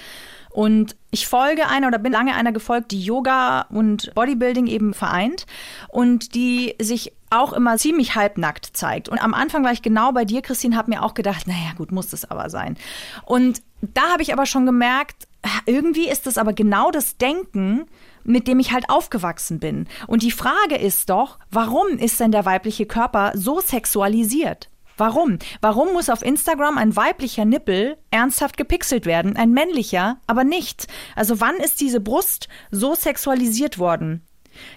[0.50, 5.45] Und ich folge einer oder bin lange einer gefolgt, die Yoga und Bodybuilding eben vereint
[5.89, 9.09] und die sich auch immer ziemlich halbnackt zeigt.
[9.09, 11.91] Und am Anfang war ich genau bei dir, Christine, habe mir auch gedacht, naja, gut,
[11.91, 12.77] muss das aber sein.
[13.25, 15.27] Und da habe ich aber schon gemerkt,
[15.65, 17.85] irgendwie ist das aber genau das Denken,
[18.23, 19.87] mit dem ich halt aufgewachsen bin.
[20.07, 24.69] Und die Frage ist doch, warum ist denn der weibliche Körper so sexualisiert?
[24.97, 25.37] Warum?
[25.61, 30.87] Warum muss auf Instagram ein weiblicher Nippel ernsthaft gepixelt werden, ein männlicher aber nicht?
[31.15, 34.23] Also wann ist diese Brust so sexualisiert worden?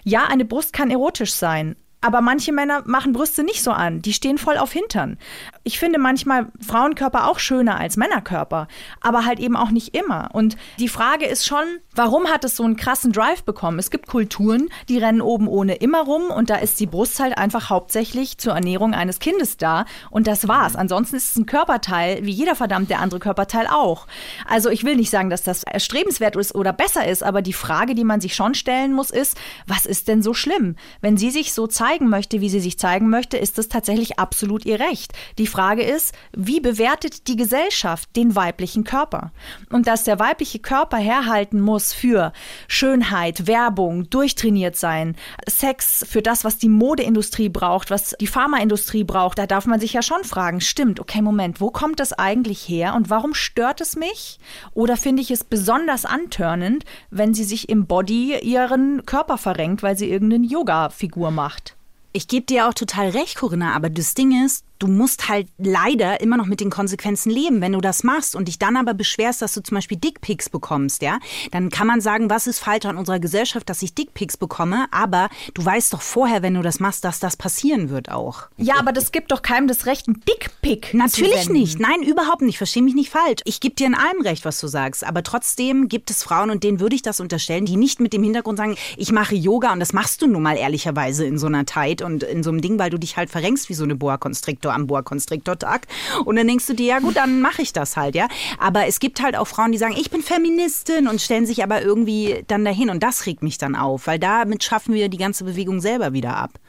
[0.03, 4.01] Ja, eine Brust kann erotisch sein, aber manche Männer machen Brüste nicht so an.
[4.01, 5.17] Die stehen voll auf Hintern.
[5.63, 8.67] Ich finde manchmal Frauenkörper auch schöner als Männerkörper,
[8.99, 10.29] aber halt eben auch nicht immer.
[10.33, 11.63] Und die Frage ist schon,
[11.95, 13.77] warum hat es so einen krassen Drive bekommen?
[13.77, 17.37] Es gibt Kulturen, die rennen oben ohne immer rum und da ist die Brust halt
[17.37, 20.75] einfach hauptsächlich zur Ernährung eines Kindes da und das war's.
[20.75, 24.07] Ansonsten ist es ein Körperteil, wie jeder verdammte andere Körperteil auch.
[24.47, 27.95] Also ich will nicht sagen, dass das erstrebenswert ist oder besser ist, aber die Frage,
[27.95, 30.75] die man sich schon stellen muss, ist, was ist denn so schlimm?
[31.01, 34.17] Wenn sie sich so zeigen, zeigen möchte, wie sie sich zeigen möchte, ist das tatsächlich
[34.17, 35.13] absolut ihr Recht.
[35.37, 39.31] Die Frage ist, wie bewertet die Gesellschaft den weiblichen Körper?
[39.69, 42.33] Und dass der weibliche Körper herhalten muss für
[42.67, 45.15] Schönheit, Werbung, durchtrainiert sein,
[45.47, 49.93] Sex, für das, was die Modeindustrie braucht, was die Pharmaindustrie braucht, da darf man sich
[49.93, 53.95] ja schon fragen, stimmt, okay, Moment, wo kommt das eigentlich her und warum stört es
[53.95, 54.39] mich?
[54.73, 59.97] Oder finde ich es besonders antörnend, wenn sie sich im Body ihren Körper verrenkt, weil
[59.97, 61.75] sie irgendeine Yoga-Figur macht?
[62.13, 66.21] Ich gebe dir auch total recht, Corinna, aber das Ding ist, du musst halt leider
[66.21, 67.61] immer noch mit den Konsequenzen leben.
[67.61, 71.01] Wenn du das machst und dich dann aber beschwerst, dass du zum Beispiel Dickpics bekommst,
[71.01, 71.19] ja,
[71.51, 74.85] dann kann man sagen, was ist falsch an unserer Gesellschaft, dass ich Dickpics bekomme.
[74.91, 78.47] Aber du weißt doch vorher, wenn du das machst, dass das passieren wird auch.
[78.57, 80.95] Ja, aber das gibt doch keinem das Recht, ein Dickpic.
[80.97, 81.79] Natürlich nicht.
[81.79, 82.57] Nein, überhaupt nicht.
[82.57, 83.41] Versteh mich nicht falsch.
[83.45, 85.05] Ich gebe dir in allem recht, was du sagst.
[85.05, 88.23] Aber trotzdem gibt es Frauen, und denen würde ich das unterstellen, die nicht mit dem
[88.23, 91.67] Hintergrund sagen, ich mache Yoga und das machst du nun mal ehrlicherweise in so einer
[91.67, 94.17] Zeit und in so einem Ding, weil du dich halt verrenkst wie so eine Boa
[94.17, 95.87] Constrictor am Boa Constrictor-Tag.
[96.25, 98.27] Und dann denkst du dir, ja gut, dann mache ich das halt, ja.
[98.59, 101.81] Aber es gibt halt auch Frauen, die sagen, ich bin Feministin und stellen sich aber
[101.81, 102.89] irgendwie dann dahin.
[102.89, 106.35] Und das regt mich dann auf, weil damit schaffen wir die ganze Bewegung selber wieder
[106.35, 106.59] ab.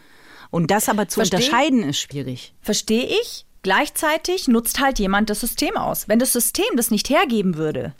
[0.50, 2.54] Und das aber zu Versteh- unterscheiden ist schwierig.
[2.60, 3.46] Verstehe ich.
[3.62, 6.08] Gleichzeitig nutzt halt jemand das System aus.
[6.08, 7.94] Wenn das System das nicht hergeben würde,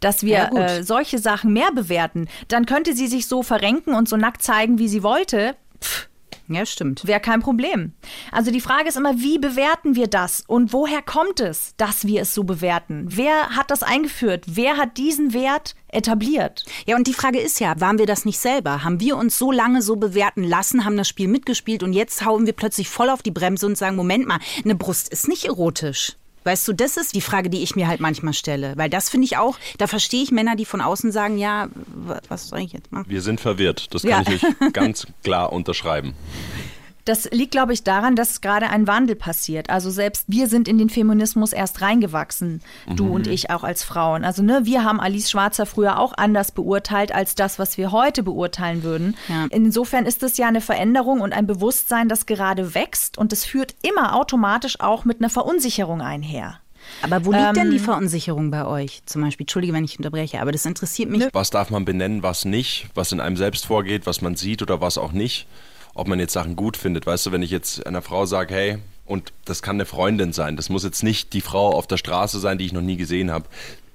[0.00, 4.08] dass wir Ja, äh, solche Sachen mehr bewerten, dann könnte sie sich so verrenken und
[4.08, 5.56] so nackt zeigen, wie sie wollte.
[5.82, 6.07] Pff,
[6.48, 7.06] Ja, stimmt.
[7.06, 7.92] Wäre kein Problem.
[8.32, 12.22] Also die Frage ist immer, wie bewerten wir das und woher kommt es, dass wir
[12.22, 13.04] es so bewerten?
[13.08, 14.44] Wer hat das eingeführt?
[14.46, 16.64] Wer hat diesen Wert etabliert?
[16.86, 18.82] Ja, und die Frage ist ja, waren wir das nicht selber?
[18.82, 22.46] Haben wir uns so lange so bewerten lassen, haben das Spiel mitgespielt und jetzt hauen
[22.46, 26.16] wir plötzlich voll auf die Bremse und sagen, Moment mal, eine Brust ist nicht erotisch.
[26.48, 28.72] Weißt du, das ist die Frage, die ich mir halt manchmal stelle.
[28.76, 32.20] Weil das finde ich auch, da verstehe ich Männer, die von außen sagen, ja, wa-
[32.28, 33.04] was soll ich jetzt machen?
[33.08, 33.92] Wir sind verwirrt.
[33.92, 34.22] Das Ja.
[34.22, 36.14] kann ich nicht ganz klar unterschreiben.
[37.08, 39.70] Das liegt, glaube ich, daran, dass gerade ein Wandel passiert.
[39.70, 42.60] Also selbst wir sind in den Feminismus erst reingewachsen,
[42.94, 44.24] du und ich auch als Frauen.
[44.24, 48.22] Also ne, wir haben Alice Schwarzer früher auch anders beurteilt als das, was wir heute
[48.22, 49.16] beurteilen würden.
[49.28, 49.46] Ja.
[49.48, 53.74] Insofern ist es ja eine Veränderung und ein Bewusstsein, das gerade wächst und es führt
[53.80, 56.60] immer automatisch auch mit einer Verunsicherung einher.
[57.02, 59.02] Aber wo liegt denn die Ähm, Verunsicherung bei euch?
[59.06, 61.26] Zum Beispiel, Entschuldige, wenn ich unterbreche, aber das interessiert mich.
[61.32, 64.80] Was darf man benennen, was nicht, was in einem selbst vorgeht, was man sieht oder
[64.80, 65.46] was auch nicht.
[65.98, 67.06] Ob man jetzt Sachen gut findet.
[67.06, 70.54] Weißt du, wenn ich jetzt einer Frau sage, hey, und das kann eine Freundin sein,
[70.54, 73.32] das muss jetzt nicht die Frau auf der Straße sein, die ich noch nie gesehen
[73.32, 73.46] habe.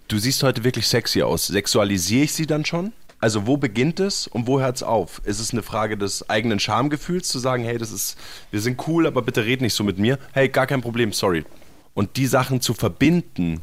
[0.10, 1.48] Du siehst heute wirklich sexy aus.
[1.48, 2.92] Sexualisiere ich sie dann schon?
[3.22, 5.22] Also wo beginnt es und wo hört es auf?
[5.24, 8.18] Ist es eine Frage des eigenen Schamgefühls zu sagen, hey, das ist,
[8.52, 10.20] wir sind cool, aber bitte red nicht so mit mir.
[10.34, 11.46] Hey, gar kein Problem, sorry.
[11.94, 13.62] Und die Sachen zu verbinden,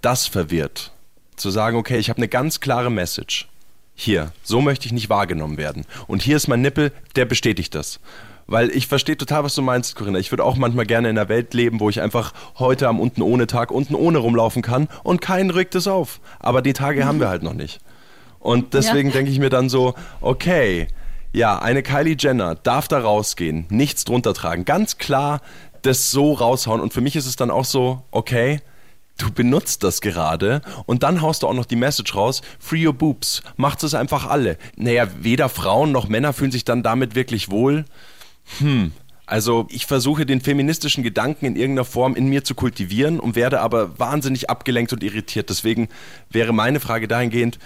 [0.00, 0.90] das verwirrt.
[1.36, 3.46] Zu sagen, okay, ich habe eine ganz klare Message.
[3.94, 5.84] Hier, so möchte ich nicht wahrgenommen werden.
[6.06, 8.00] Und hier ist mein Nippel, der bestätigt das.
[8.46, 10.18] Weil ich verstehe total, was du meinst, Corinna.
[10.18, 13.22] Ich würde auch manchmal gerne in einer Welt leben, wo ich einfach heute am unten
[13.22, 16.20] ohne Tag unten ohne rumlaufen kann und keinen regt es auf.
[16.40, 17.80] Aber die Tage haben wir halt noch nicht.
[18.40, 20.88] Und deswegen denke ich mir dann so, okay,
[21.32, 25.40] ja, eine Kylie Jenner darf da rausgehen, nichts drunter tragen, ganz klar
[25.80, 26.80] das so raushauen.
[26.80, 28.60] Und für mich ist es dann auch so, okay,
[29.18, 32.92] du benutzt das gerade und dann haust du auch noch die Message raus, free your
[32.92, 34.58] boobs, macht es einfach alle.
[34.76, 37.84] Naja, weder Frauen noch Männer fühlen sich dann damit wirklich wohl.
[38.58, 38.92] Hm.
[39.26, 43.60] Also ich versuche den feministischen Gedanken in irgendeiner Form in mir zu kultivieren und werde
[43.60, 45.48] aber wahnsinnig abgelenkt und irritiert.
[45.48, 45.88] Deswegen
[46.28, 47.58] wäre meine Frage dahingehend,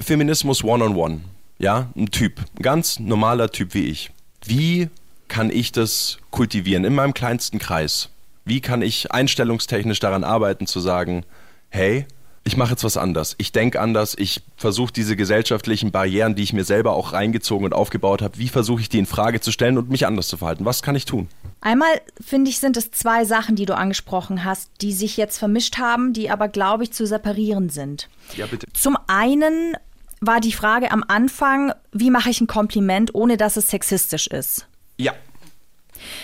[0.00, 1.20] Feminismus one-on-one.
[1.58, 4.10] Ja, ein Typ, ein ganz normaler Typ wie ich.
[4.44, 4.88] Wie
[5.28, 8.10] kann ich das kultivieren in meinem kleinsten Kreis?
[8.48, 11.24] Wie kann ich einstellungstechnisch daran arbeiten zu sagen,
[11.68, 12.06] hey,
[12.44, 13.34] ich mache jetzt was anders.
[13.36, 14.14] Ich denke anders.
[14.18, 18.48] Ich versuche diese gesellschaftlichen Barrieren, die ich mir selber auch reingezogen und aufgebaut habe, wie
[18.48, 20.64] versuche ich die in Frage zu stellen und mich anders zu verhalten?
[20.64, 21.28] Was kann ich tun?
[21.60, 25.76] Einmal finde ich, sind es zwei Sachen, die du angesprochen hast, die sich jetzt vermischt
[25.76, 28.08] haben, die aber, glaube ich, zu separieren sind.
[28.34, 28.66] Ja, bitte.
[28.72, 29.76] Zum einen
[30.22, 34.66] war die Frage am Anfang, wie mache ich ein Kompliment, ohne dass es sexistisch ist?
[34.96, 35.12] Ja.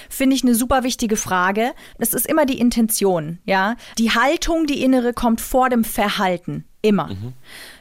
[0.08, 1.72] Finde ich eine super wichtige Frage.
[1.98, 3.76] Es ist immer die Intention, ja.
[3.98, 6.64] Die Haltung, die innere, kommt vor dem Verhalten.
[6.82, 7.08] Immer.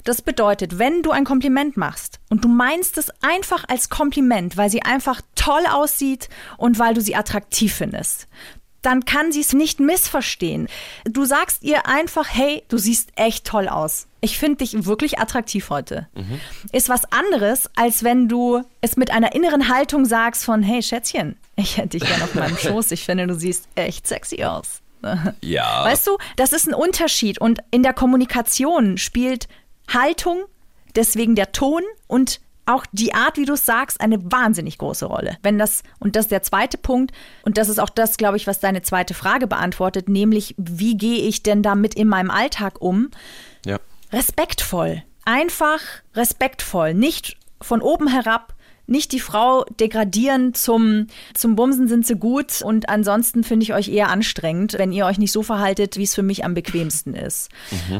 [0.05, 4.69] Das bedeutet, wenn du ein Kompliment machst und du meinst es einfach als Kompliment, weil
[4.69, 8.27] sie einfach toll aussieht und weil du sie attraktiv findest,
[8.85, 10.67] dann kann sie es nicht missverstehen.
[11.05, 14.07] Du sagst ihr einfach, hey, du siehst echt toll aus.
[14.21, 16.07] Ich finde dich wirklich attraktiv heute.
[16.71, 21.35] Ist was anderes, als wenn du es mit einer inneren Haltung sagst von, hey Schätzchen,
[21.55, 22.91] ich hätte dich gerne auf meinem Schoß.
[22.91, 24.81] Ich finde, du siehst echt sexy aus.
[25.41, 25.83] Ja.
[25.83, 27.39] Weißt du, das ist ein Unterschied.
[27.39, 29.47] Und in der Kommunikation spielt
[29.87, 30.43] Haltung,
[30.95, 35.37] deswegen der Ton und auch die Art, wie du es sagst, eine wahnsinnig große Rolle.
[35.43, 37.11] Wenn das, und das ist der zweite Punkt,
[37.43, 41.27] und das ist auch das, glaube ich, was deine zweite Frage beantwortet, nämlich, wie gehe
[41.27, 43.09] ich denn damit in meinem Alltag um?
[43.65, 43.79] Ja.
[44.11, 45.03] Respektvoll.
[45.25, 45.79] Einfach
[46.15, 46.93] respektvoll.
[46.93, 48.53] Nicht von oben herab.
[48.85, 53.87] Nicht die Frau degradieren zum, zum Bumsen sind sie gut und ansonsten finde ich euch
[53.87, 57.49] eher anstrengend, wenn ihr euch nicht so verhaltet, wie es für mich am bequemsten ist.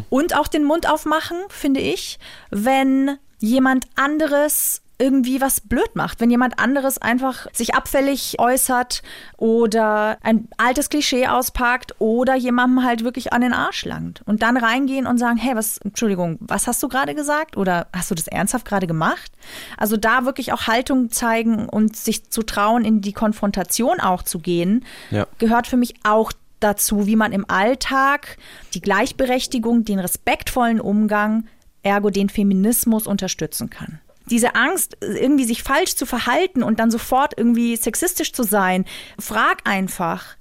[0.10, 6.30] Und auch den Mund aufmachen, finde ich, wenn jemand anderes irgendwie was blöd macht, wenn
[6.30, 9.02] jemand anderes einfach sich abfällig äußert
[9.36, 14.56] oder ein altes Klischee auspackt oder jemandem halt wirklich an den Arsch langt und dann
[14.56, 18.28] reingehen und sagen, hey, was, Entschuldigung, was hast du gerade gesagt oder hast du das
[18.28, 19.32] ernsthaft gerade gemacht?
[19.78, 24.40] Also da wirklich auch Haltung zeigen und sich zu trauen, in die Konfrontation auch zu
[24.40, 25.28] gehen, Ja.
[25.38, 28.38] gehört für mich auch dazu, wie man im Alltag
[28.74, 31.46] die Gleichberechtigung, den respektvollen Umgang,
[31.84, 34.00] ergo den Feminismus unterstützen kann.
[34.30, 38.86] Diese Angst, irgendwie sich falsch zu verhalten und dann sofort irgendwie sexistisch zu sein,
[39.20, 40.38] frag einfach,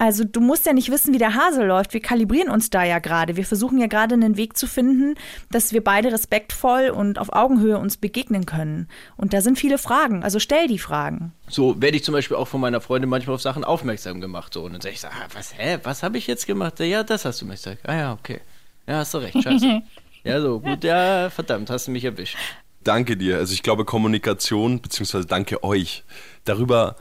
[0.00, 1.92] Also du musst ja nicht wissen, wie der Hase läuft.
[1.92, 3.36] Wir kalibrieren uns da ja gerade.
[3.36, 5.16] Wir versuchen ja gerade einen Weg zu finden,
[5.50, 8.86] dass wir beide respektvoll und auf Augenhöhe uns begegnen können.
[9.16, 10.22] Und da sind viele Fragen.
[10.22, 11.32] Also stell die Fragen.
[11.48, 14.54] So werde ich zum Beispiel auch von meiner Freundin manchmal auf Sachen aufmerksam gemacht.
[14.54, 14.62] So.
[14.62, 16.78] Und dann sage ich, so, ah, was, hä, was habe ich jetzt gemacht?
[16.78, 17.80] Ja, das hast du mir gesagt.
[17.88, 18.40] Ah ja, okay.
[18.86, 19.82] Ja, hast du recht, scheiße.
[20.28, 22.36] ja, so, gut, ja, verdammt, hast du mich erwischt.
[22.84, 23.38] Danke dir.
[23.38, 26.04] Also ich glaube, Kommunikation, beziehungsweise danke euch.
[26.44, 26.96] Darüber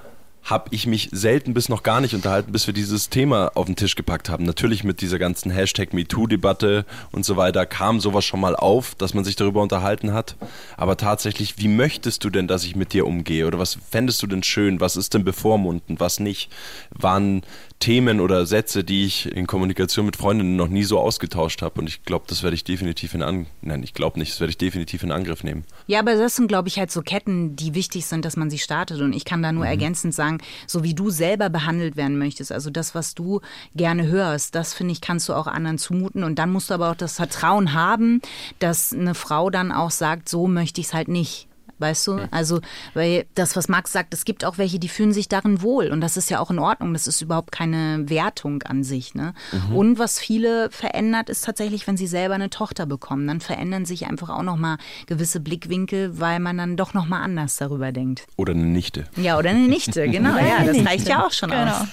[0.47, 3.75] habe ich mich selten bis noch gar nicht unterhalten, bis wir dieses Thema auf den
[3.75, 4.45] Tisch gepackt haben.
[4.45, 9.13] Natürlich mit dieser ganzen Hashtag MeToo-Debatte und so weiter kam sowas schon mal auf, dass
[9.13, 10.37] man sich darüber unterhalten hat.
[10.77, 13.45] Aber tatsächlich, wie möchtest du denn, dass ich mit dir umgehe?
[13.45, 14.79] Oder was fändest du denn schön?
[14.79, 15.99] Was ist denn bevormundend?
[15.99, 16.49] Was nicht?
[16.91, 17.43] Waren
[17.79, 21.81] Themen oder Sätze, die ich in Kommunikation mit Freundinnen noch nie so ausgetauscht habe.
[21.81, 24.51] Und ich glaube, das werde ich definitiv in Angriff Nein, ich glaube nicht, das werde
[24.51, 25.63] ich definitiv in Angriff nehmen.
[25.87, 28.57] Ja, aber das sind, glaube ich, halt so Ketten, die wichtig sind, dass man sie
[28.57, 29.01] startet.
[29.01, 29.69] Und ich kann da nur mhm.
[29.69, 33.41] ergänzend sagen, so wie du selber behandelt werden möchtest, also das, was du
[33.75, 36.23] gerne hörst, das finde ich, kannst du auch anderen zumuten.
[36.23, 38.21] Und dann musst du aber auch das Vertrauen haben,
[38.59, 41.46] dass eine Frau dann auch sagt, so möchte ich es halt nicht
[41.79, 42.27] weißt du?
[42.31, 42.61] Also,
[42.93, 46.01] weil das, was Max sagt, es gibt auch welche, die fühlen sich darin wohl und
[46.01, 46.93] das ist ja auch in Ordnung.
[46.93, 49.15] Das ist überhaupt keine Wertung an sich.
[49.15, 49.33] Ne?
[49.51, 49.75] Mhm.
[49.75, 54.07] Und was viele verändert, ist tatsächlich, wenn sie selber eine Tochter bekommen, dann verändern sich
[54.07, 58.25] einfach auch nochmal gewisse Blickwinkel, weil man dann doch nochmal anders darüber denkt.
[58.35, 59.05] Oder eine Nichte.
[59.15, 60.37] Ja, oder eine Nichte, genau.
[60.37, 61.71] ja, das reicht ja auch schon genau.
[61.71, 61.87] aus.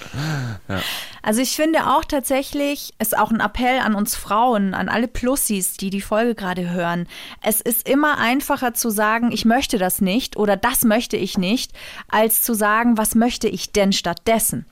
[0.67, 0.81] Ja.
[1.25, 5.73] Also ich finde auch tatsächlich, ist auch ein Appell an uns Frauen, an alle Plussis,
[5.73, 7.07] die die Folge gerade hören.
[7.41, 11.37] Es ist immer einfacher zu sagen, ich möchte möchte das nicht oder das möchte ich
[11.37, 11.73] nicht,
[12.07, 14.65] als zu sagen, was möchte ich denn stattdessen?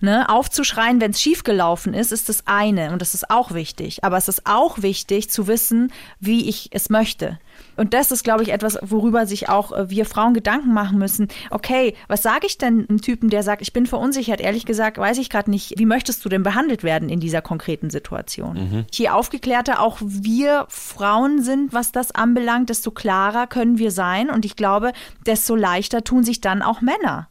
[0.00, 4.04] Ne, aufzuschreien, wenn es schiefgelaufen ist, ist das eine und das ist auch wichtig.
[4.04, 7.38] Aber es ist auch wichtig zu wissen, wie ich es möchte.
[7.76, 11.28] Und das ist, glaube ich, etwas, worüber sich auch äh, wir Frauen Gedanken machen müssen.
[11.50, 14.40] Okay, was sage ich denn einem Typen, der sagt, ich bin verunsichert?
[14.40, 17.90] Ehrlich gesagt, weiß ich gerade nicht, wie möchtest du denn behandelt werden in dieser konkreten
[17.90, 18.54] Situation?
[18.56, 18.84] Mhm.
[18.92, 24.30] Je aufgeklärter auch wir Frauen sind, was das anbelangt, desto klarer können wir sein.
[24.30, 24.92] Und ich glaube,
[25.26, 27.28] desto leichter tun sich dann auch Männer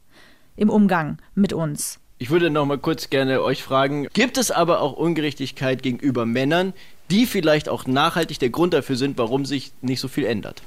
[0.55, 1.99] im Umgang mit uns.
[2.21, 6.73] Ich würde noch mal kurz gerne euch fragen, gibt es aber auch Ungerechtigkeit gegenüber Männern,
[7.09, 10.61] die vielleicht auch nachhaltig der Grund dafür sind, warum sich nicht so viel ändert.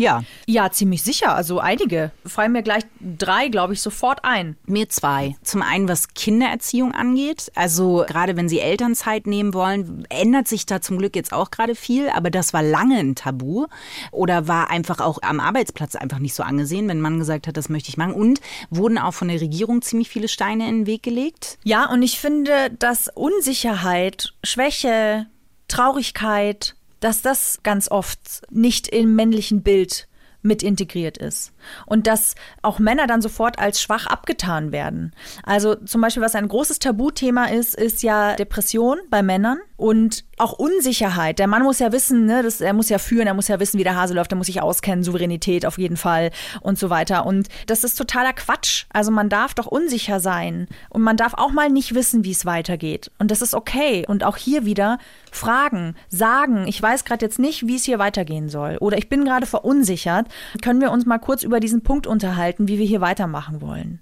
[0.00, 0.24] Ja.
[0.46, 1.34] Ja, ziemlich sicher.
[1.34, 2.10] Also einige.
[2.24, 4.56] Fallen mir gleich drei, glaube ich, sofort ein.
[4.66, 5.36] Mir zwei.
[5.42, 7.52] Zum einen, was Kindererziehung angeht.
[7.54, 11.74] Also gerade wenn sie Elternzeit nehmen wollen, ändert sich da zum Glück jetzt auch gerade
[11.74, 12.08] viel.
[12.08, 13.66] Aber das war lange ein Tabu.
[14.10, 17.68] Oder war einfach auch am Arbeitsplatz einfach nicht so angesehen, wenn man gesagt hat, das
[17.68, 18.14] möchte ich machen.
[18.14, 21.58] Und wurden auch von der Regierung ziemlich viele Steine in den Weg gelegt.
[21.62, 25.26] Ja, und ich finde, dass Unsicherheit, Schwäche,
[25.68, 30.06] Traurigkeit, dass das ganz oft nicht im männlichen Bild
[30.42, 31.52] mit integriert ist.
[31.86, 35.12] Und dass auch Männer dann sofort als schwach abgetan werden.
[35.42, 40.52] Also zum Beispiel, was ein großes Tabuthema ist, ist ja Depression bei Männern und auch
[40.52, 41.38] Unsicherheit.
[41.38, 43.78] Der Mann muss ja wissen, ne, das, er muss ja führen, er muss ja wissen,
[43.78, 47.26] wie der Hase läuft, er muss sich auskennen, Souveränität auf jeden Fall und so weiter.
[47.26, 48.86] Und das ist totaler Quatsch.
[48.92, 52.46] Also man darf doch unsicher sein und man darf auch mal nicht wissen, wie es
[52.46, 53.10] weitergeht.
[53.18, 54.04] Und das ist okay.
[54.06, 54.98] Und auch hier wieder
[55.30, 58.76] fragen, sagen, ich weiß gerade jetzt nicht, wie es hier weitergehen soll.
[58.80, 60.26] Oder ich bin gerade verunsichert.
[60.62, 64.00] Können wir uns mal kurz über diesen Punkt unterhalten, wie wir hier weitermachen wollen?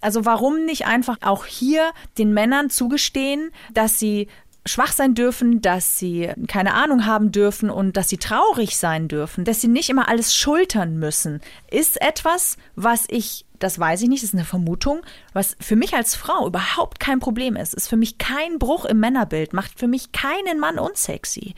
[0.00, 4.28] Also warum nicht einfach auch hier den Männern zugestehen, dass sie
[4.66, 9.44] schwach sein dürfen, dass sie keine Ahnung haben dürfen und dass sie traurig sein dürfen,
[9.44, 14.22] dass sie nicht immer alles schultern müssen, ist etwas, was ich, das weiß ich nicht,
[14.22, 15.02] das ist eine Vermutung,
[15.32, 17.74] was für mich als Frau überhaupt kein Problem ist.
[17.74, 21.54] Ist für mich kein Bruch im Männerbild, macht für mich keinen Mann unsexy.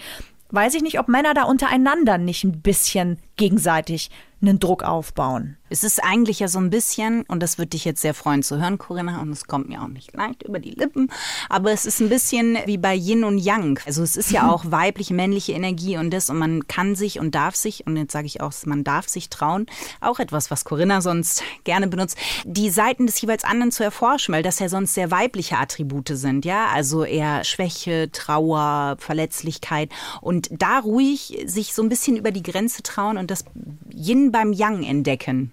[0.50, 4.10] Weiß ich nicht, ob Männer da untereinander nicht ein bisschen gegenseitig
[4.48, 5.56] einen Druck aufbauen.
[5.70, 8.60] Es ist eigentlich ja so ein bisschen, und das würde dich jetzt sehr freuen zu
[8.60, 11.10] hören, Corinna, und es kommt mir auch nicht leicht über die Lippen,
[11.48, 13.80] aber es ist ein bisschen wie bei Yin und Yang.
[13.86, 17.34] Also es ist ja auch weibliche, männliche Energie und das, und man kann sich und
[17.34, 19.66] darf sich, und jetzt sage ich auch, man darf sich trauen,
[20.00, 24.42] auch etwas, was Corinna sonst gerne benutzt, die Seiten des jeweils anderen zu erforschen, weil
[24.42, 30.78] das ja sonst sehr weibliche Attribute sind, ja, also eher Schwäche, Trauer, Verletzlichkeit und da
[30.80, 33.44] ruhig sich so ein bisschen über die Grenze trauen und das
[33.90, 35.52] Yin beim Yang entdecken.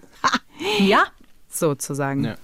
[0.79, 1.03] ja,
[1.47, 2.25] sozusagen.
[2.25, 2.35] Ja.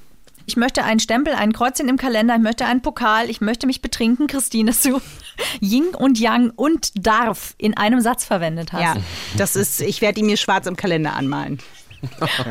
[0.46, 3.82] Ich möchte einen Stempel, ein Kreuzchen im Kalender, ich möchte einen Pokal, ich möchte mich
[3.82, 5.02] betrinken, Christine, dass du
[5.60, 8.82] Yin und Yang und darf in einem Satz verwendet hast.
[8.82, 8.96] Ja,
[9.38, 11.58] das ist, ich werde ihn mir schwarz im Kalender anmalen.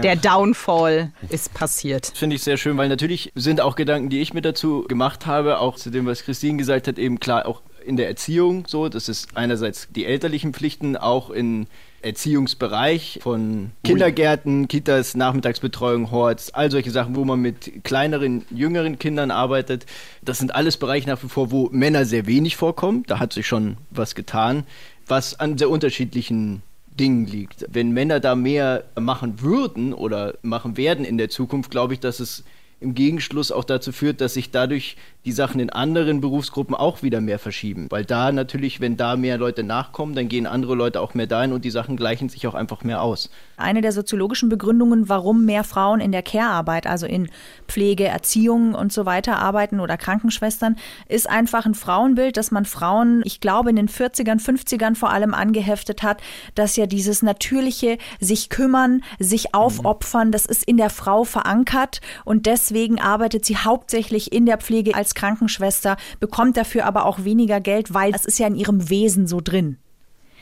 [0.03, 2.13] Der Downfall ist passiert.
[2.15, 5.61] Finde ich sehr schön, weil natürlich sind auch Gedanken, die ich mir dazu gemacht habe,
[5.61, 8.89] auch zu dem, was Christine gesagt hat, eben klar auch in der Erziehung so.
[8.89, 11.67] Das ist einerseits die elterlichen Pflichten, auch in
[12.03, 19.31] Erziehungsbereich von Kindergärten, Kitas, Nachmittagsbetreuung, Horts, all solche Sachen, wo man mit kleineren, jüngeren Kindern
[19.31, 19.87] arbeitet.
[20.23, 23.05] Das sind alles Bereiche nach wie vor, wo Männer sehr wenig vorkommen.
[23.07, 24.65] Da hat sich schon was getan,
[25.07, 26.63] was an sehr unterschiedlichen
[26.99, 27.67] Dingen liegt.
[27.69, 32.21] Wenn Männer da mehr machen würden oder machen werden in der Zukunft, glaube ich, dass
[32.21, 32.45] es
[32.81, 34.97] im Gegenschluss auch dazu führt, dass sich dadurch
[35.27, 37.89] die Sachen in anderen Berufsgruppen auch wieder mehr verschieben.
[37.91, 41.53] Weil da natürlich, wenn da mehr Leute nachkommen, dann gehen andere Leute auch mehr dahin
[41.53, 43.29] und die Sachen gleichen sich auch einfach mehr aus.
[43.57, 47.29] Eine der soziologischen Begründungen, warum mehr Frauen in der Care-Arbeit, also in
[47.67, 50.77] Pflege, Erziehung und so weiter arbeiten oder Krankenschwestern,
[51.09, 55.35] ist einfach ein Frauenbild, dass man Frauen, ich glaube, in den 40ern, 50ern vor allem
[55.35, 56.21] angeheftet hat,
[56.55, 62.47] dass ja dieses natürliche sich kümmern, sich aufopfern, das ist in der Frau verankert und
[62.47, 67.93] deswegen arbeitet sie hauptsächlich in der Pflege als Krankenschwester, bekommt dafür aber auch weniger Geld,
[67.93, 69.79] weil das ist ja in ihrem Wesen so drin.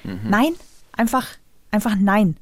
[0.04, 0.52] Nein,
[0.92, 1.28] einfach,
[1.70, 2.36] einfach nein.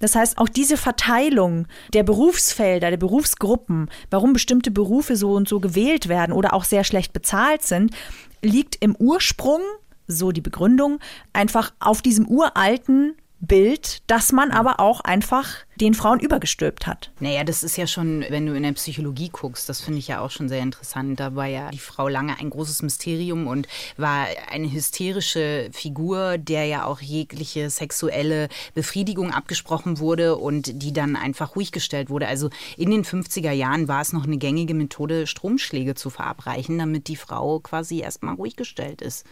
[0.00, 5.60] Das heißt, auch diese Verteilung der Berufsfelder, der Berufsgruppen, warum bestimmte Berufe so und so
[5.60, 7.94] gewählt werden oder auch sehr schlecht bezahlt sind,
[8.42, 9.60] liegt im Ursprung,
[10.08, 10.98] so die Begründung,
[11.32, 13.14] einfach auf diesem uralten
[13.44, 15.48] Bild, das man aber auch einfach
[15.80, 17.10] den Frauen übergestülpt hat.
[17.18, 20.20] Naja, das ist ja schon, wenn du in der Psychologie guckst, das finde ich ja
[20.20, 21.18] auch schon sehr interessant.
[21.18, 23.66] Da war ja die Frau lange ein großes Mysterium und
[23.96, 31.16] war eine hysterische Figur, der ja auch jegliche sexuelle Befriedigung abgesprochen wurde und die dann
[31.16, 32.28] einfach ruhig gestellt wurde.
[32.28, 37.08] Also in den 50er Jahren war es noch eine gängige Methode, Stromschläge zu verabreichen, damit
[37.08, 39.26] die Frau quasi erstmal ruhig gestellt ist.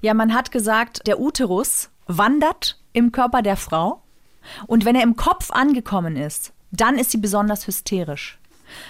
[0.00, 4.02] Ja, man hat gesagt, der Uterus wandert im Körper der Frau
[4.66, 8.38] und wenn er im Kopf angekommen ist, dann ist sie besonders hysterisch.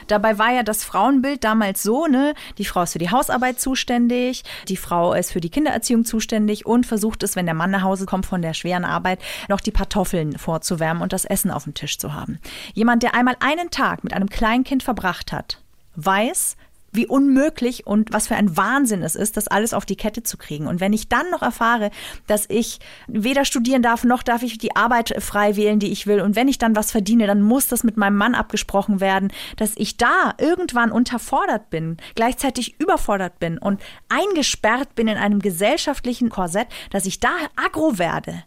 [0.09, 4.43] Dabei war ja das Frauenbild damals so, ne, die Frau ist für die Hausarbeit zuständig,
[4.67, 8.07] die Frau ist für die Kindererziehung zuständig und versucht es, wenn der Mann nach Hause
[8.07, 11.99] kommt von der schweren Arbeit, noch die Kartoffeln vorzuwärmen und das Essen auf dem Tisch
[11.99, 12.41] zu haben.
[12.75, 15.61] Jemand, der einmal einen Tag mit einem Kleinkind verbracht hat,
[15.95, 16.57] weiß,
[16.93, 20.37] wie unmöglich und was für ein Wahnsinn es ist, das alles auf die Kette zu
[20.37, 20.67] kriegen.
[20.67, 21.91] Und wenn ich dann noch erfahre,
[22.27, 26.21] dass ich weder studieren darf, noch darf ich die Arbeit frei wählen, die ich will,
[26.21, 29.73] und wenn ich dann was verdiene, dann muss das mit meinem Mann abgesprochen werden, dass
[29.77, 36.69] ich da irgendwann unterfordert bin, gleichzeitig überfordert bin und eingesperrt bin in einem gesellschaftlichen Korsett,
[36.91, 38.45] dass ich da aggro werde,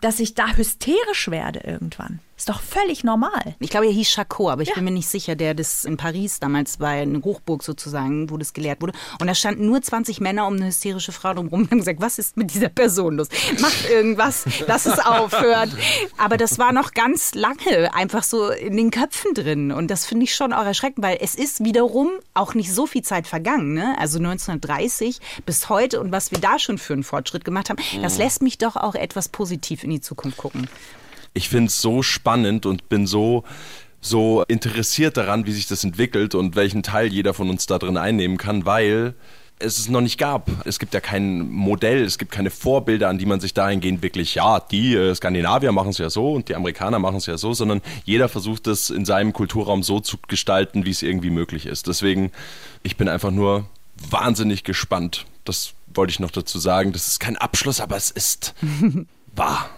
[0.00, 2.20] dass ich da hysterisch werde irgendwann.
[2.42, 3.54] Ist doch völlig normal.
[3.60, 6.40] Ich glaube, er hieß Charcot, aber ich bin mir nicht sicher, der das in Paris
[6.40, 8.94] damals war, eine Hochburg sozusagen, wo das gelehrt wurde.
[9.20, 12.18] Und da standen nur 20 Männer um eine hysterische Frau drumherum und haben gesagt, was
[12.18, 13.28] ist mit dieser Person los?
[13.60, 15.72] Macht irgendwas, lass es aufhören.
[16.18, 19.70] Aber das war noch ganz lange einfach so in den Köpfen drin.
[19.70, 23.02] Und das finde ich schon auch erschreckend, weil es ist wiederum auch nicht so viel
[23.02, 23.72] Zeit vergangen.
[23.72, 23.94] Ne?
[24.00, 28.18] Also 1930 bis heute und was wir da schon für einen Fortschritt gemacht haben, das
[28.18, 30.68] lässt mich doch auch etwas positiv in die Zukunft gucken
[31.34, 33.44] ich finde es so spannend und bin so
[34.04, 37.96] so interessiert daran, wie sich das entwickelt und welchen Teil jeder von uns da drin
[37.96, 39.14] einnehmen kann, weil
[39.60, 40.50] es es noch nicht gab.
[40.66, 44.34] Es gibt ja kein Modell, es gibt keine Vorbilder, an die man sich dahingehend wirklich,
[44.34, 47.54] ja, die äh, Skandinavier machen es ja so und die Amerikaner machen es ja so,
[47.54, 51.86] sondern jeder versucht es in seinem Kulturraum so zu gestalten, wie es irgendwie möglich ist.
[51.86, 52.32] Deswegen,
[52.82, 53.66] ich bin einfach nur
[54.10, 55.26] wahnsinnig gespannt.
[55.44, 56.92] Das wollte ich noch dazu sagen.
[56.92, 58.54] Das ist kein Abschluss, aber es ist
[59.36, 59.70] wahr.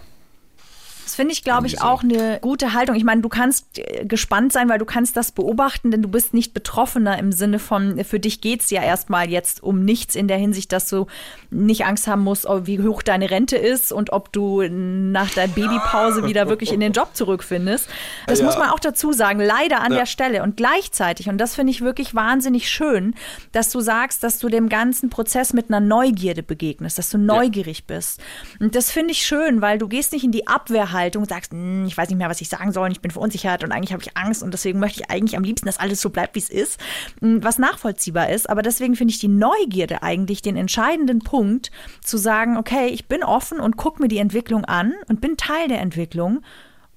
[1.15, 2.93] Das finde ich, glaube ich, auch eine gute Haltung.
[2.97, 6.33] Ich meine, du kannst äh, gespannt sein, weil du kannst das beobachten, denn du bist
[6.33, 10.27] nicht Betroffener im Sinne von, für dich geht es ja erstmal jetzt um nichts in
[10.27, 11.07] der Hinsicht, dass du
[11.51, 16.27] nicht Angst haben musst, wie hoch deine Rente ist und ob du nach der Babypause
[16.27, 17.87] wieder wirklich in den Job zurückfindest.
[18.27, 18.45] Das ja.
[18.45, 19.99] muss man auch dazu sagen, leider an ja.
[19.99, 20.43] der Stelle.
[20.43, 23.15] Und gleichzeitig, und das finde ich wirklich wahnsinnig schön,
[23.53, 27.85] dass du sagst, dass du dem ganzen Prozess mit einer Neugierde begegnest, dass du neugierig
[27.87, 27.95] ja.
[27.95, 28.21] bist.
[28.59, 31.85] Und das finde ich schön, weil du gehst nicht in die Abwehr Haltung, sagst, hm,
[31.85, 34.17] ich weiß nicht mehr, was ich sagen soll, ich bin verunsichert und eigentlich habe ich
[34.17, 36.79] Angst und deswegen möchte ich eigentlich am liebsten, dass alles so bleibt, wie es ist,
[37.21, 38.49] hm, was nachvollziehbar ist.
[38.49, 43.23] Aber deswegen finde ich die Neugierde eigentlich den entscheidenden Punkt, zu sagen, okay, ich bin
[43.23, 46.41] offen und gucke mir die Entwicklung an und bin Teil der Entwicklung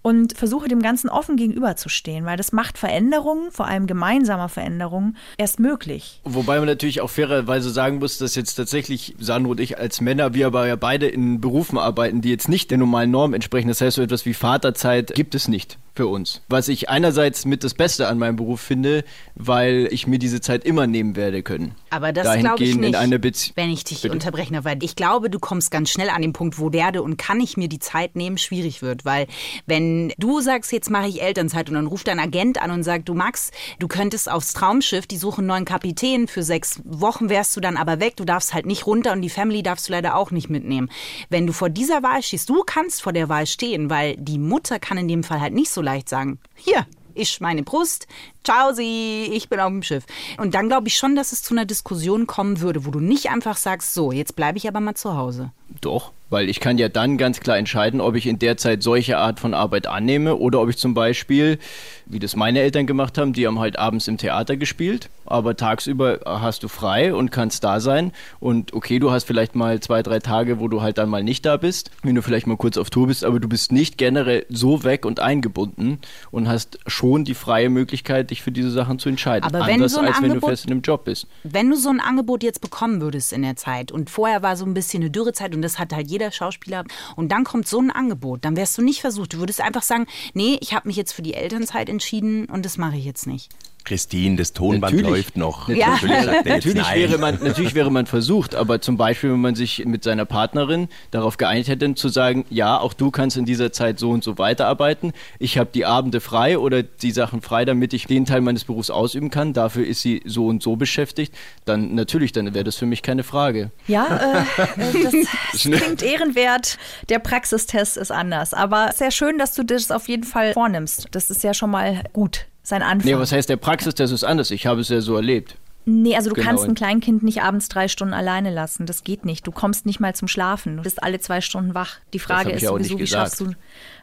[0.03, 5.61] und versuche dem Ganzen offen gegenüberzustehen, weil das macht Veränderungen, vor allem gemeinsame Veränderungen, erst
[5.61, 6.21] möglich.
[6.25, 10.35] Wobei man natürlich auch fairerweise sagen muss, dass jetzt tatsächlich Sandro und ich als Männer,
[10.35, 13.69] wir aber ja beide in Berufen arbeiten, die jetzt nicht der normalen Norm entsprechen.
[13.69, 16.43] Das heißt, so etwas wie Vaterzeit gibt es nicht für uns.
[16.49, 19.03] Was ich einerseits mit das Beste an meinem Beruf finde,
[19.35, 21.75] weil ich mir diese Zeit immer nehmen werde können.
[21.91, 24.15] Aber das glaube ich nicht, in eine Bezie- wenn ich dich Bitte?
[24.15, 27.17] unterbrechen darf, weil ich glaube, du kommst ganz schnell an den Punkt, wo werde und
[27.17, 29.05] kann ich mir die Zeit nehmen, schwierig wird.
[29.05, 29.27] Weil
[29.67, 33.09] wenn du sagst, jetzt mache ich Elternzeit und dann ruft dein Agent an und sagt,
[33.09, 37.61] du Max, du könntest aufs Traumschiff, die suchen neuen Kapitän, für sechs Wochen wärst du
[37.61, 40.31] dann aber weg, du darfst halt nicht runter und die Family darfst du leider auch
[40.31, 40.91] nicht mitnehmen.
[41.29, 44.79] Wenn du vor dieser Wahl stehst, du kannst vor der Wahl stehen, weil die Mutter
[44.79, 48.07] kann in dem Fall halt nicht so leicht sagen, hier, ich meine Brust,
[48.49, 50.05] ciao sie, ich bin auf dem Schiff.
[50.39, 53.29] Und dann glaube ich schon, dass es zu einer Diskussion kommen würde, wo du nicht
[53.29, 55.51] einfach sagst, so, jetzt bleibe ich aber mal zu Hause.
[55.83, 59.19] Doch, weil ich kann ja dann ganz klar entscheiden, ob ich in der Zeit solche
[59.19, 61.59] Art von Arbeit annehme oder ob ich zum Beispiel,
[62.07, 66.21] wie das meine Eltern gemacht haben, die haben halt abends im Theater gespielt, aber tagsüber
[66.25, 70.19] hast du frei und kannst da sein und okay, du hast vielleicht mal zwei, drei
[70.21, 72.91] Tage, wo du halt dann mal nicht da bist, wenn du vielleicht mal kurz auf
[72.91, 75.99] Tour bist, aber du bist nicht generell so weg und eingebunden
[76.31, 79.45] und hast schon die freie Möglichkeit, dich für diese Sachen zu entscheiden.
[79.45, 81.27] Aber wenn Anders so ein als wenn du Angebot- fest in einem Job bist.
[81.45, 84.65] Wenn du so ein Angebot jetzt bekommen würdest in der Zeit und vorher war so
[84.65, 86.85] ein bisschen eine Dürrezeit und das hat halt jeder Schauspieler
[87.17, 89.33] und dann kommt so ein Angebot, dann wärst du nicht versucht.
[89.35, 92.79] Du würdest einfach sagen, nee, ich habe mich jetzt für die Elternzeit entschieden und das
[92.79, 93.51] mache ich jetzt nicht.
[93.89, 95.07] Christine, das Tonband Natürlich.
[95.07, 95.71] läuft noch.
[95.71, 95.99] Ja.
[96.45, 100.27] Natürlich, wäre, man, natürlich wäre man versucht, aber zum Beispiel, wenn man sich mit seiner
[100.27, 104.23] Partnerin darauf geeinigt hätte, zu sagen, ja, auch du kannst in dieser Zeit so und
[104.23, 108.43] so weiterarbeiten, ich habe die Abende frei oder die Sachen frei, damit ich den Teil
[108.43, 111.35] meines Berufs ausüben kann, dafür ist sie so und so beschäftigt,
[111.65, 113.71] dann natürlich, dann wäre das für mich keine Frage.
[113.87, 114.45] Ja,
[114.77, 115.15] äh, äh, das,
[115.53, 116.77] das klingt ehrenwert.
[117.09, 118.53] Der Praxistest ist anders.
[118.53, 121.07] Aber sehr schön, dass du das auf jeden Fall vornimmst.
[121.13, 122.47] Das ist ja schon mal gut.
[122.69, 123.11] Sein Anfang.
[123.11, 124.51] Nee, was heißt der Praxistest ist anders?
[124.51, 125.57] Ich habe es ja so erlebt.
[125.87, 126.49] Nee, also du Genau.
[126.49, 128.85] kannst ein Kleinkind nicht abends drei Stunden alleine lassen.
[128.85, 129.47] Das geht nicht.
[129.47, 130.77] Du kommst nicht mal zum Schlafen.
[130.77, 131.97] Du bist alle zwei Stunden wach.
[132.13, 133.53] Die Frage ist sowieso, wie schaffst du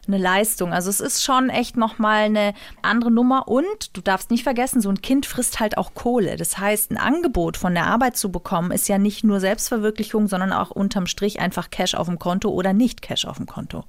[0.08, 0.72] eine Leistung?
[0.72, 3.46] Also es ist schon echt nochmal eine andere Nummer.
[3.46, 6.34] Und du darfst nicht vergessen, so ein Kind frisst halt auch Kohle.
[6.36, 10.52] Das heißt, ein Angebot von der Arbeit zu bekommen, ist ja nicht nur Selbstverwirklichung, sondern
[10.52, 13.84] auch unterm Strich einfach Cash auf dem Konto oder nicht Cash auf dem Konto.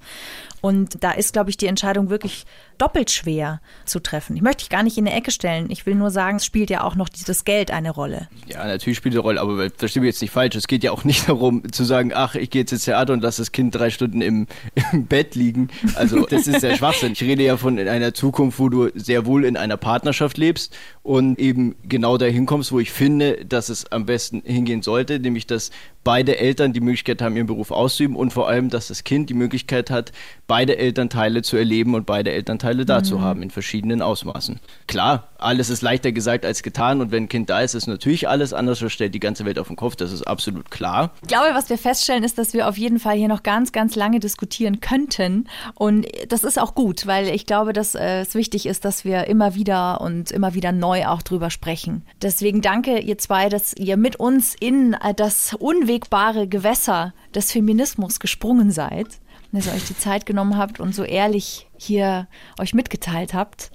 [0.60, 2.46] Und da ist, glaube ich, die Entscheidung wirklich
[2.78, 4.36] doppelt schwer zu treffen.
[4.36, 5.70] Ich möchte dich gar nicht in eine Ecke stellen.
[5.70, 8.28] Ich will nur sagen, es spielt ja auch noch das Geld eine Rolle.
[8.46, 10.54] Ja, natürlich spielt es eine Rolle, aber verstehe mich jetzt nicht falsch.
[10.56, 13.22] Es geht ja auch nicht darum zu sagen, ach, ich gehe jetzt ins Theater und
[13.22, 14.46] lasse das Kind drei Stunden im,
[14.92, 15.68] im Bett liegen.
[15.94, 17.12] Also das ist der Schwachsinn.
[17.12, 21.38] Ich rede ja von einer Zukunft, wo du sehr wohl in einer Partnerschaft lebst und
[21.38, 25.70] eben genau dahin kommst, wo ich finde, dass es am besten hingehen sollte, nämlich dass
[26.08, 29.34] beide Eltern die Möglichkeit haben, ihren Beruf auszuüben und vor allem, dass das Kind die
[29.34, 30.10] Möglichkeit hat,
[30.46, 34.58] beide Elternteile zu erleben und beide Elternteile da zu haben in verschiedenen Ausmaßen.
[34.86, 38.26] Klar, alles ist leichter gesagt als getan und wenn ein Kind da ist, ist natürlich
[38.26, 41.10] alles anders, das stellt die ganze Welt auf den Kopf, das ist absolut klar.
[41.20, 43.94] Ich glaube, was wir feststellen, ist, dass wir auf jeden Fall hier noch ganz, ganz
[43.94, 45.46] lange diskutieren könnten.
[45.74, 49.26] Und das ist auch gut, weil ich glaube, dass äh, es wichtig ist, dass wir
[49.26, 52.02] immer wieder und immer wieder neu auch drüber sprechen.
[52.22, 55.54] Deswegen danke ihr zwei, dass ihr mit uns in äh, das
[55.98, 59.20] unwegbare Gewässer des Feminismus gesprungen seid.
[59.50, 62.28] Dass ihr euch die Zeit genommen habt und so ehrlich hier
[62.60, 63.70] euch mitgeteilt habt.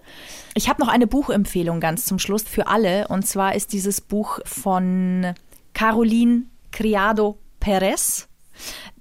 [0.53, 3.07] Ich habe noch eine Buchempfehlung ganz zum Schluss für alle.
[3.07, 5.33] Und zwar ist dieses Buch von
[5.73, 8.27] Caroline Criado Perez.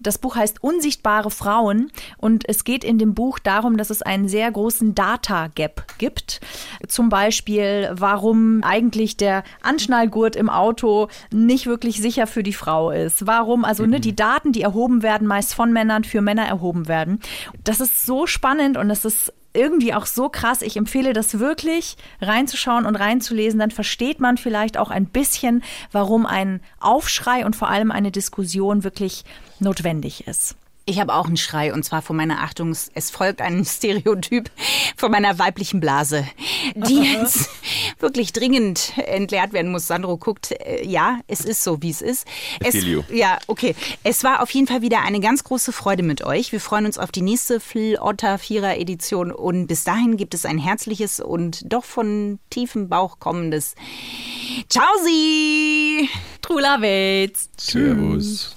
[0.03, 4.28] Das Buch heißt Unsichtbare Frauen und es geht in dem Buch darum, dass es einen
[4.28, 6.40] sehr großen Data Gap gibt.
[6.88, 13.26] Zum Beispiel, warum eigentlich der Anschnallgurt im Auto nicht wirklich sicher für die Frau ist.
[13.26, 17.20] Warum also ne, die Daten, die erhoben werden, meist von Männern für Männer erhoben werden.
[17.64, 20.62] Das ist so spannend und es ist irgendwie auch so krass.
[20.62, 23.61] Ich empfehle das wirklich reinzuschauen und reinzulesen.
[23.61, 28.84] Dann versteht man vielleicht auch ein bisschen, warum ein Aufschrei und vor allem eine Diskussion
[28.84, 29.24] wirklich
[29.59, 30.57] notwendig ist.
[30.84, 34.50] Ich habe auch einen Schrei und zwar von meiner Achtung, es folgt ein Stereotyp
[34.96, 36.26] von meiner weiblichen Blase,
[36.74, 37.50] die jetzt
[38.00, 39.86] wirklich dringend entleert werden muss.
[39.86, 42.26] Sandro guckt, äh, ja, es ist so, wie es ist.
[42.60, 43.74] Es, ja, okay.
[44.02, 46.52] Es war auf jeden Fall wieder eine ganz große Freude mit euch.
[46.52, 50.44] Wir freuen uns auf die nächste Phil Otter Vierer Edition und bis dahin gibt es
[50.44, 53.74] ein herzliches und doch von tiefem Bauch kommendes
[54.68, 56.08] Ciao Sie!
[56.40, 56.78] Trula.
[57.56, 58.56] Servus.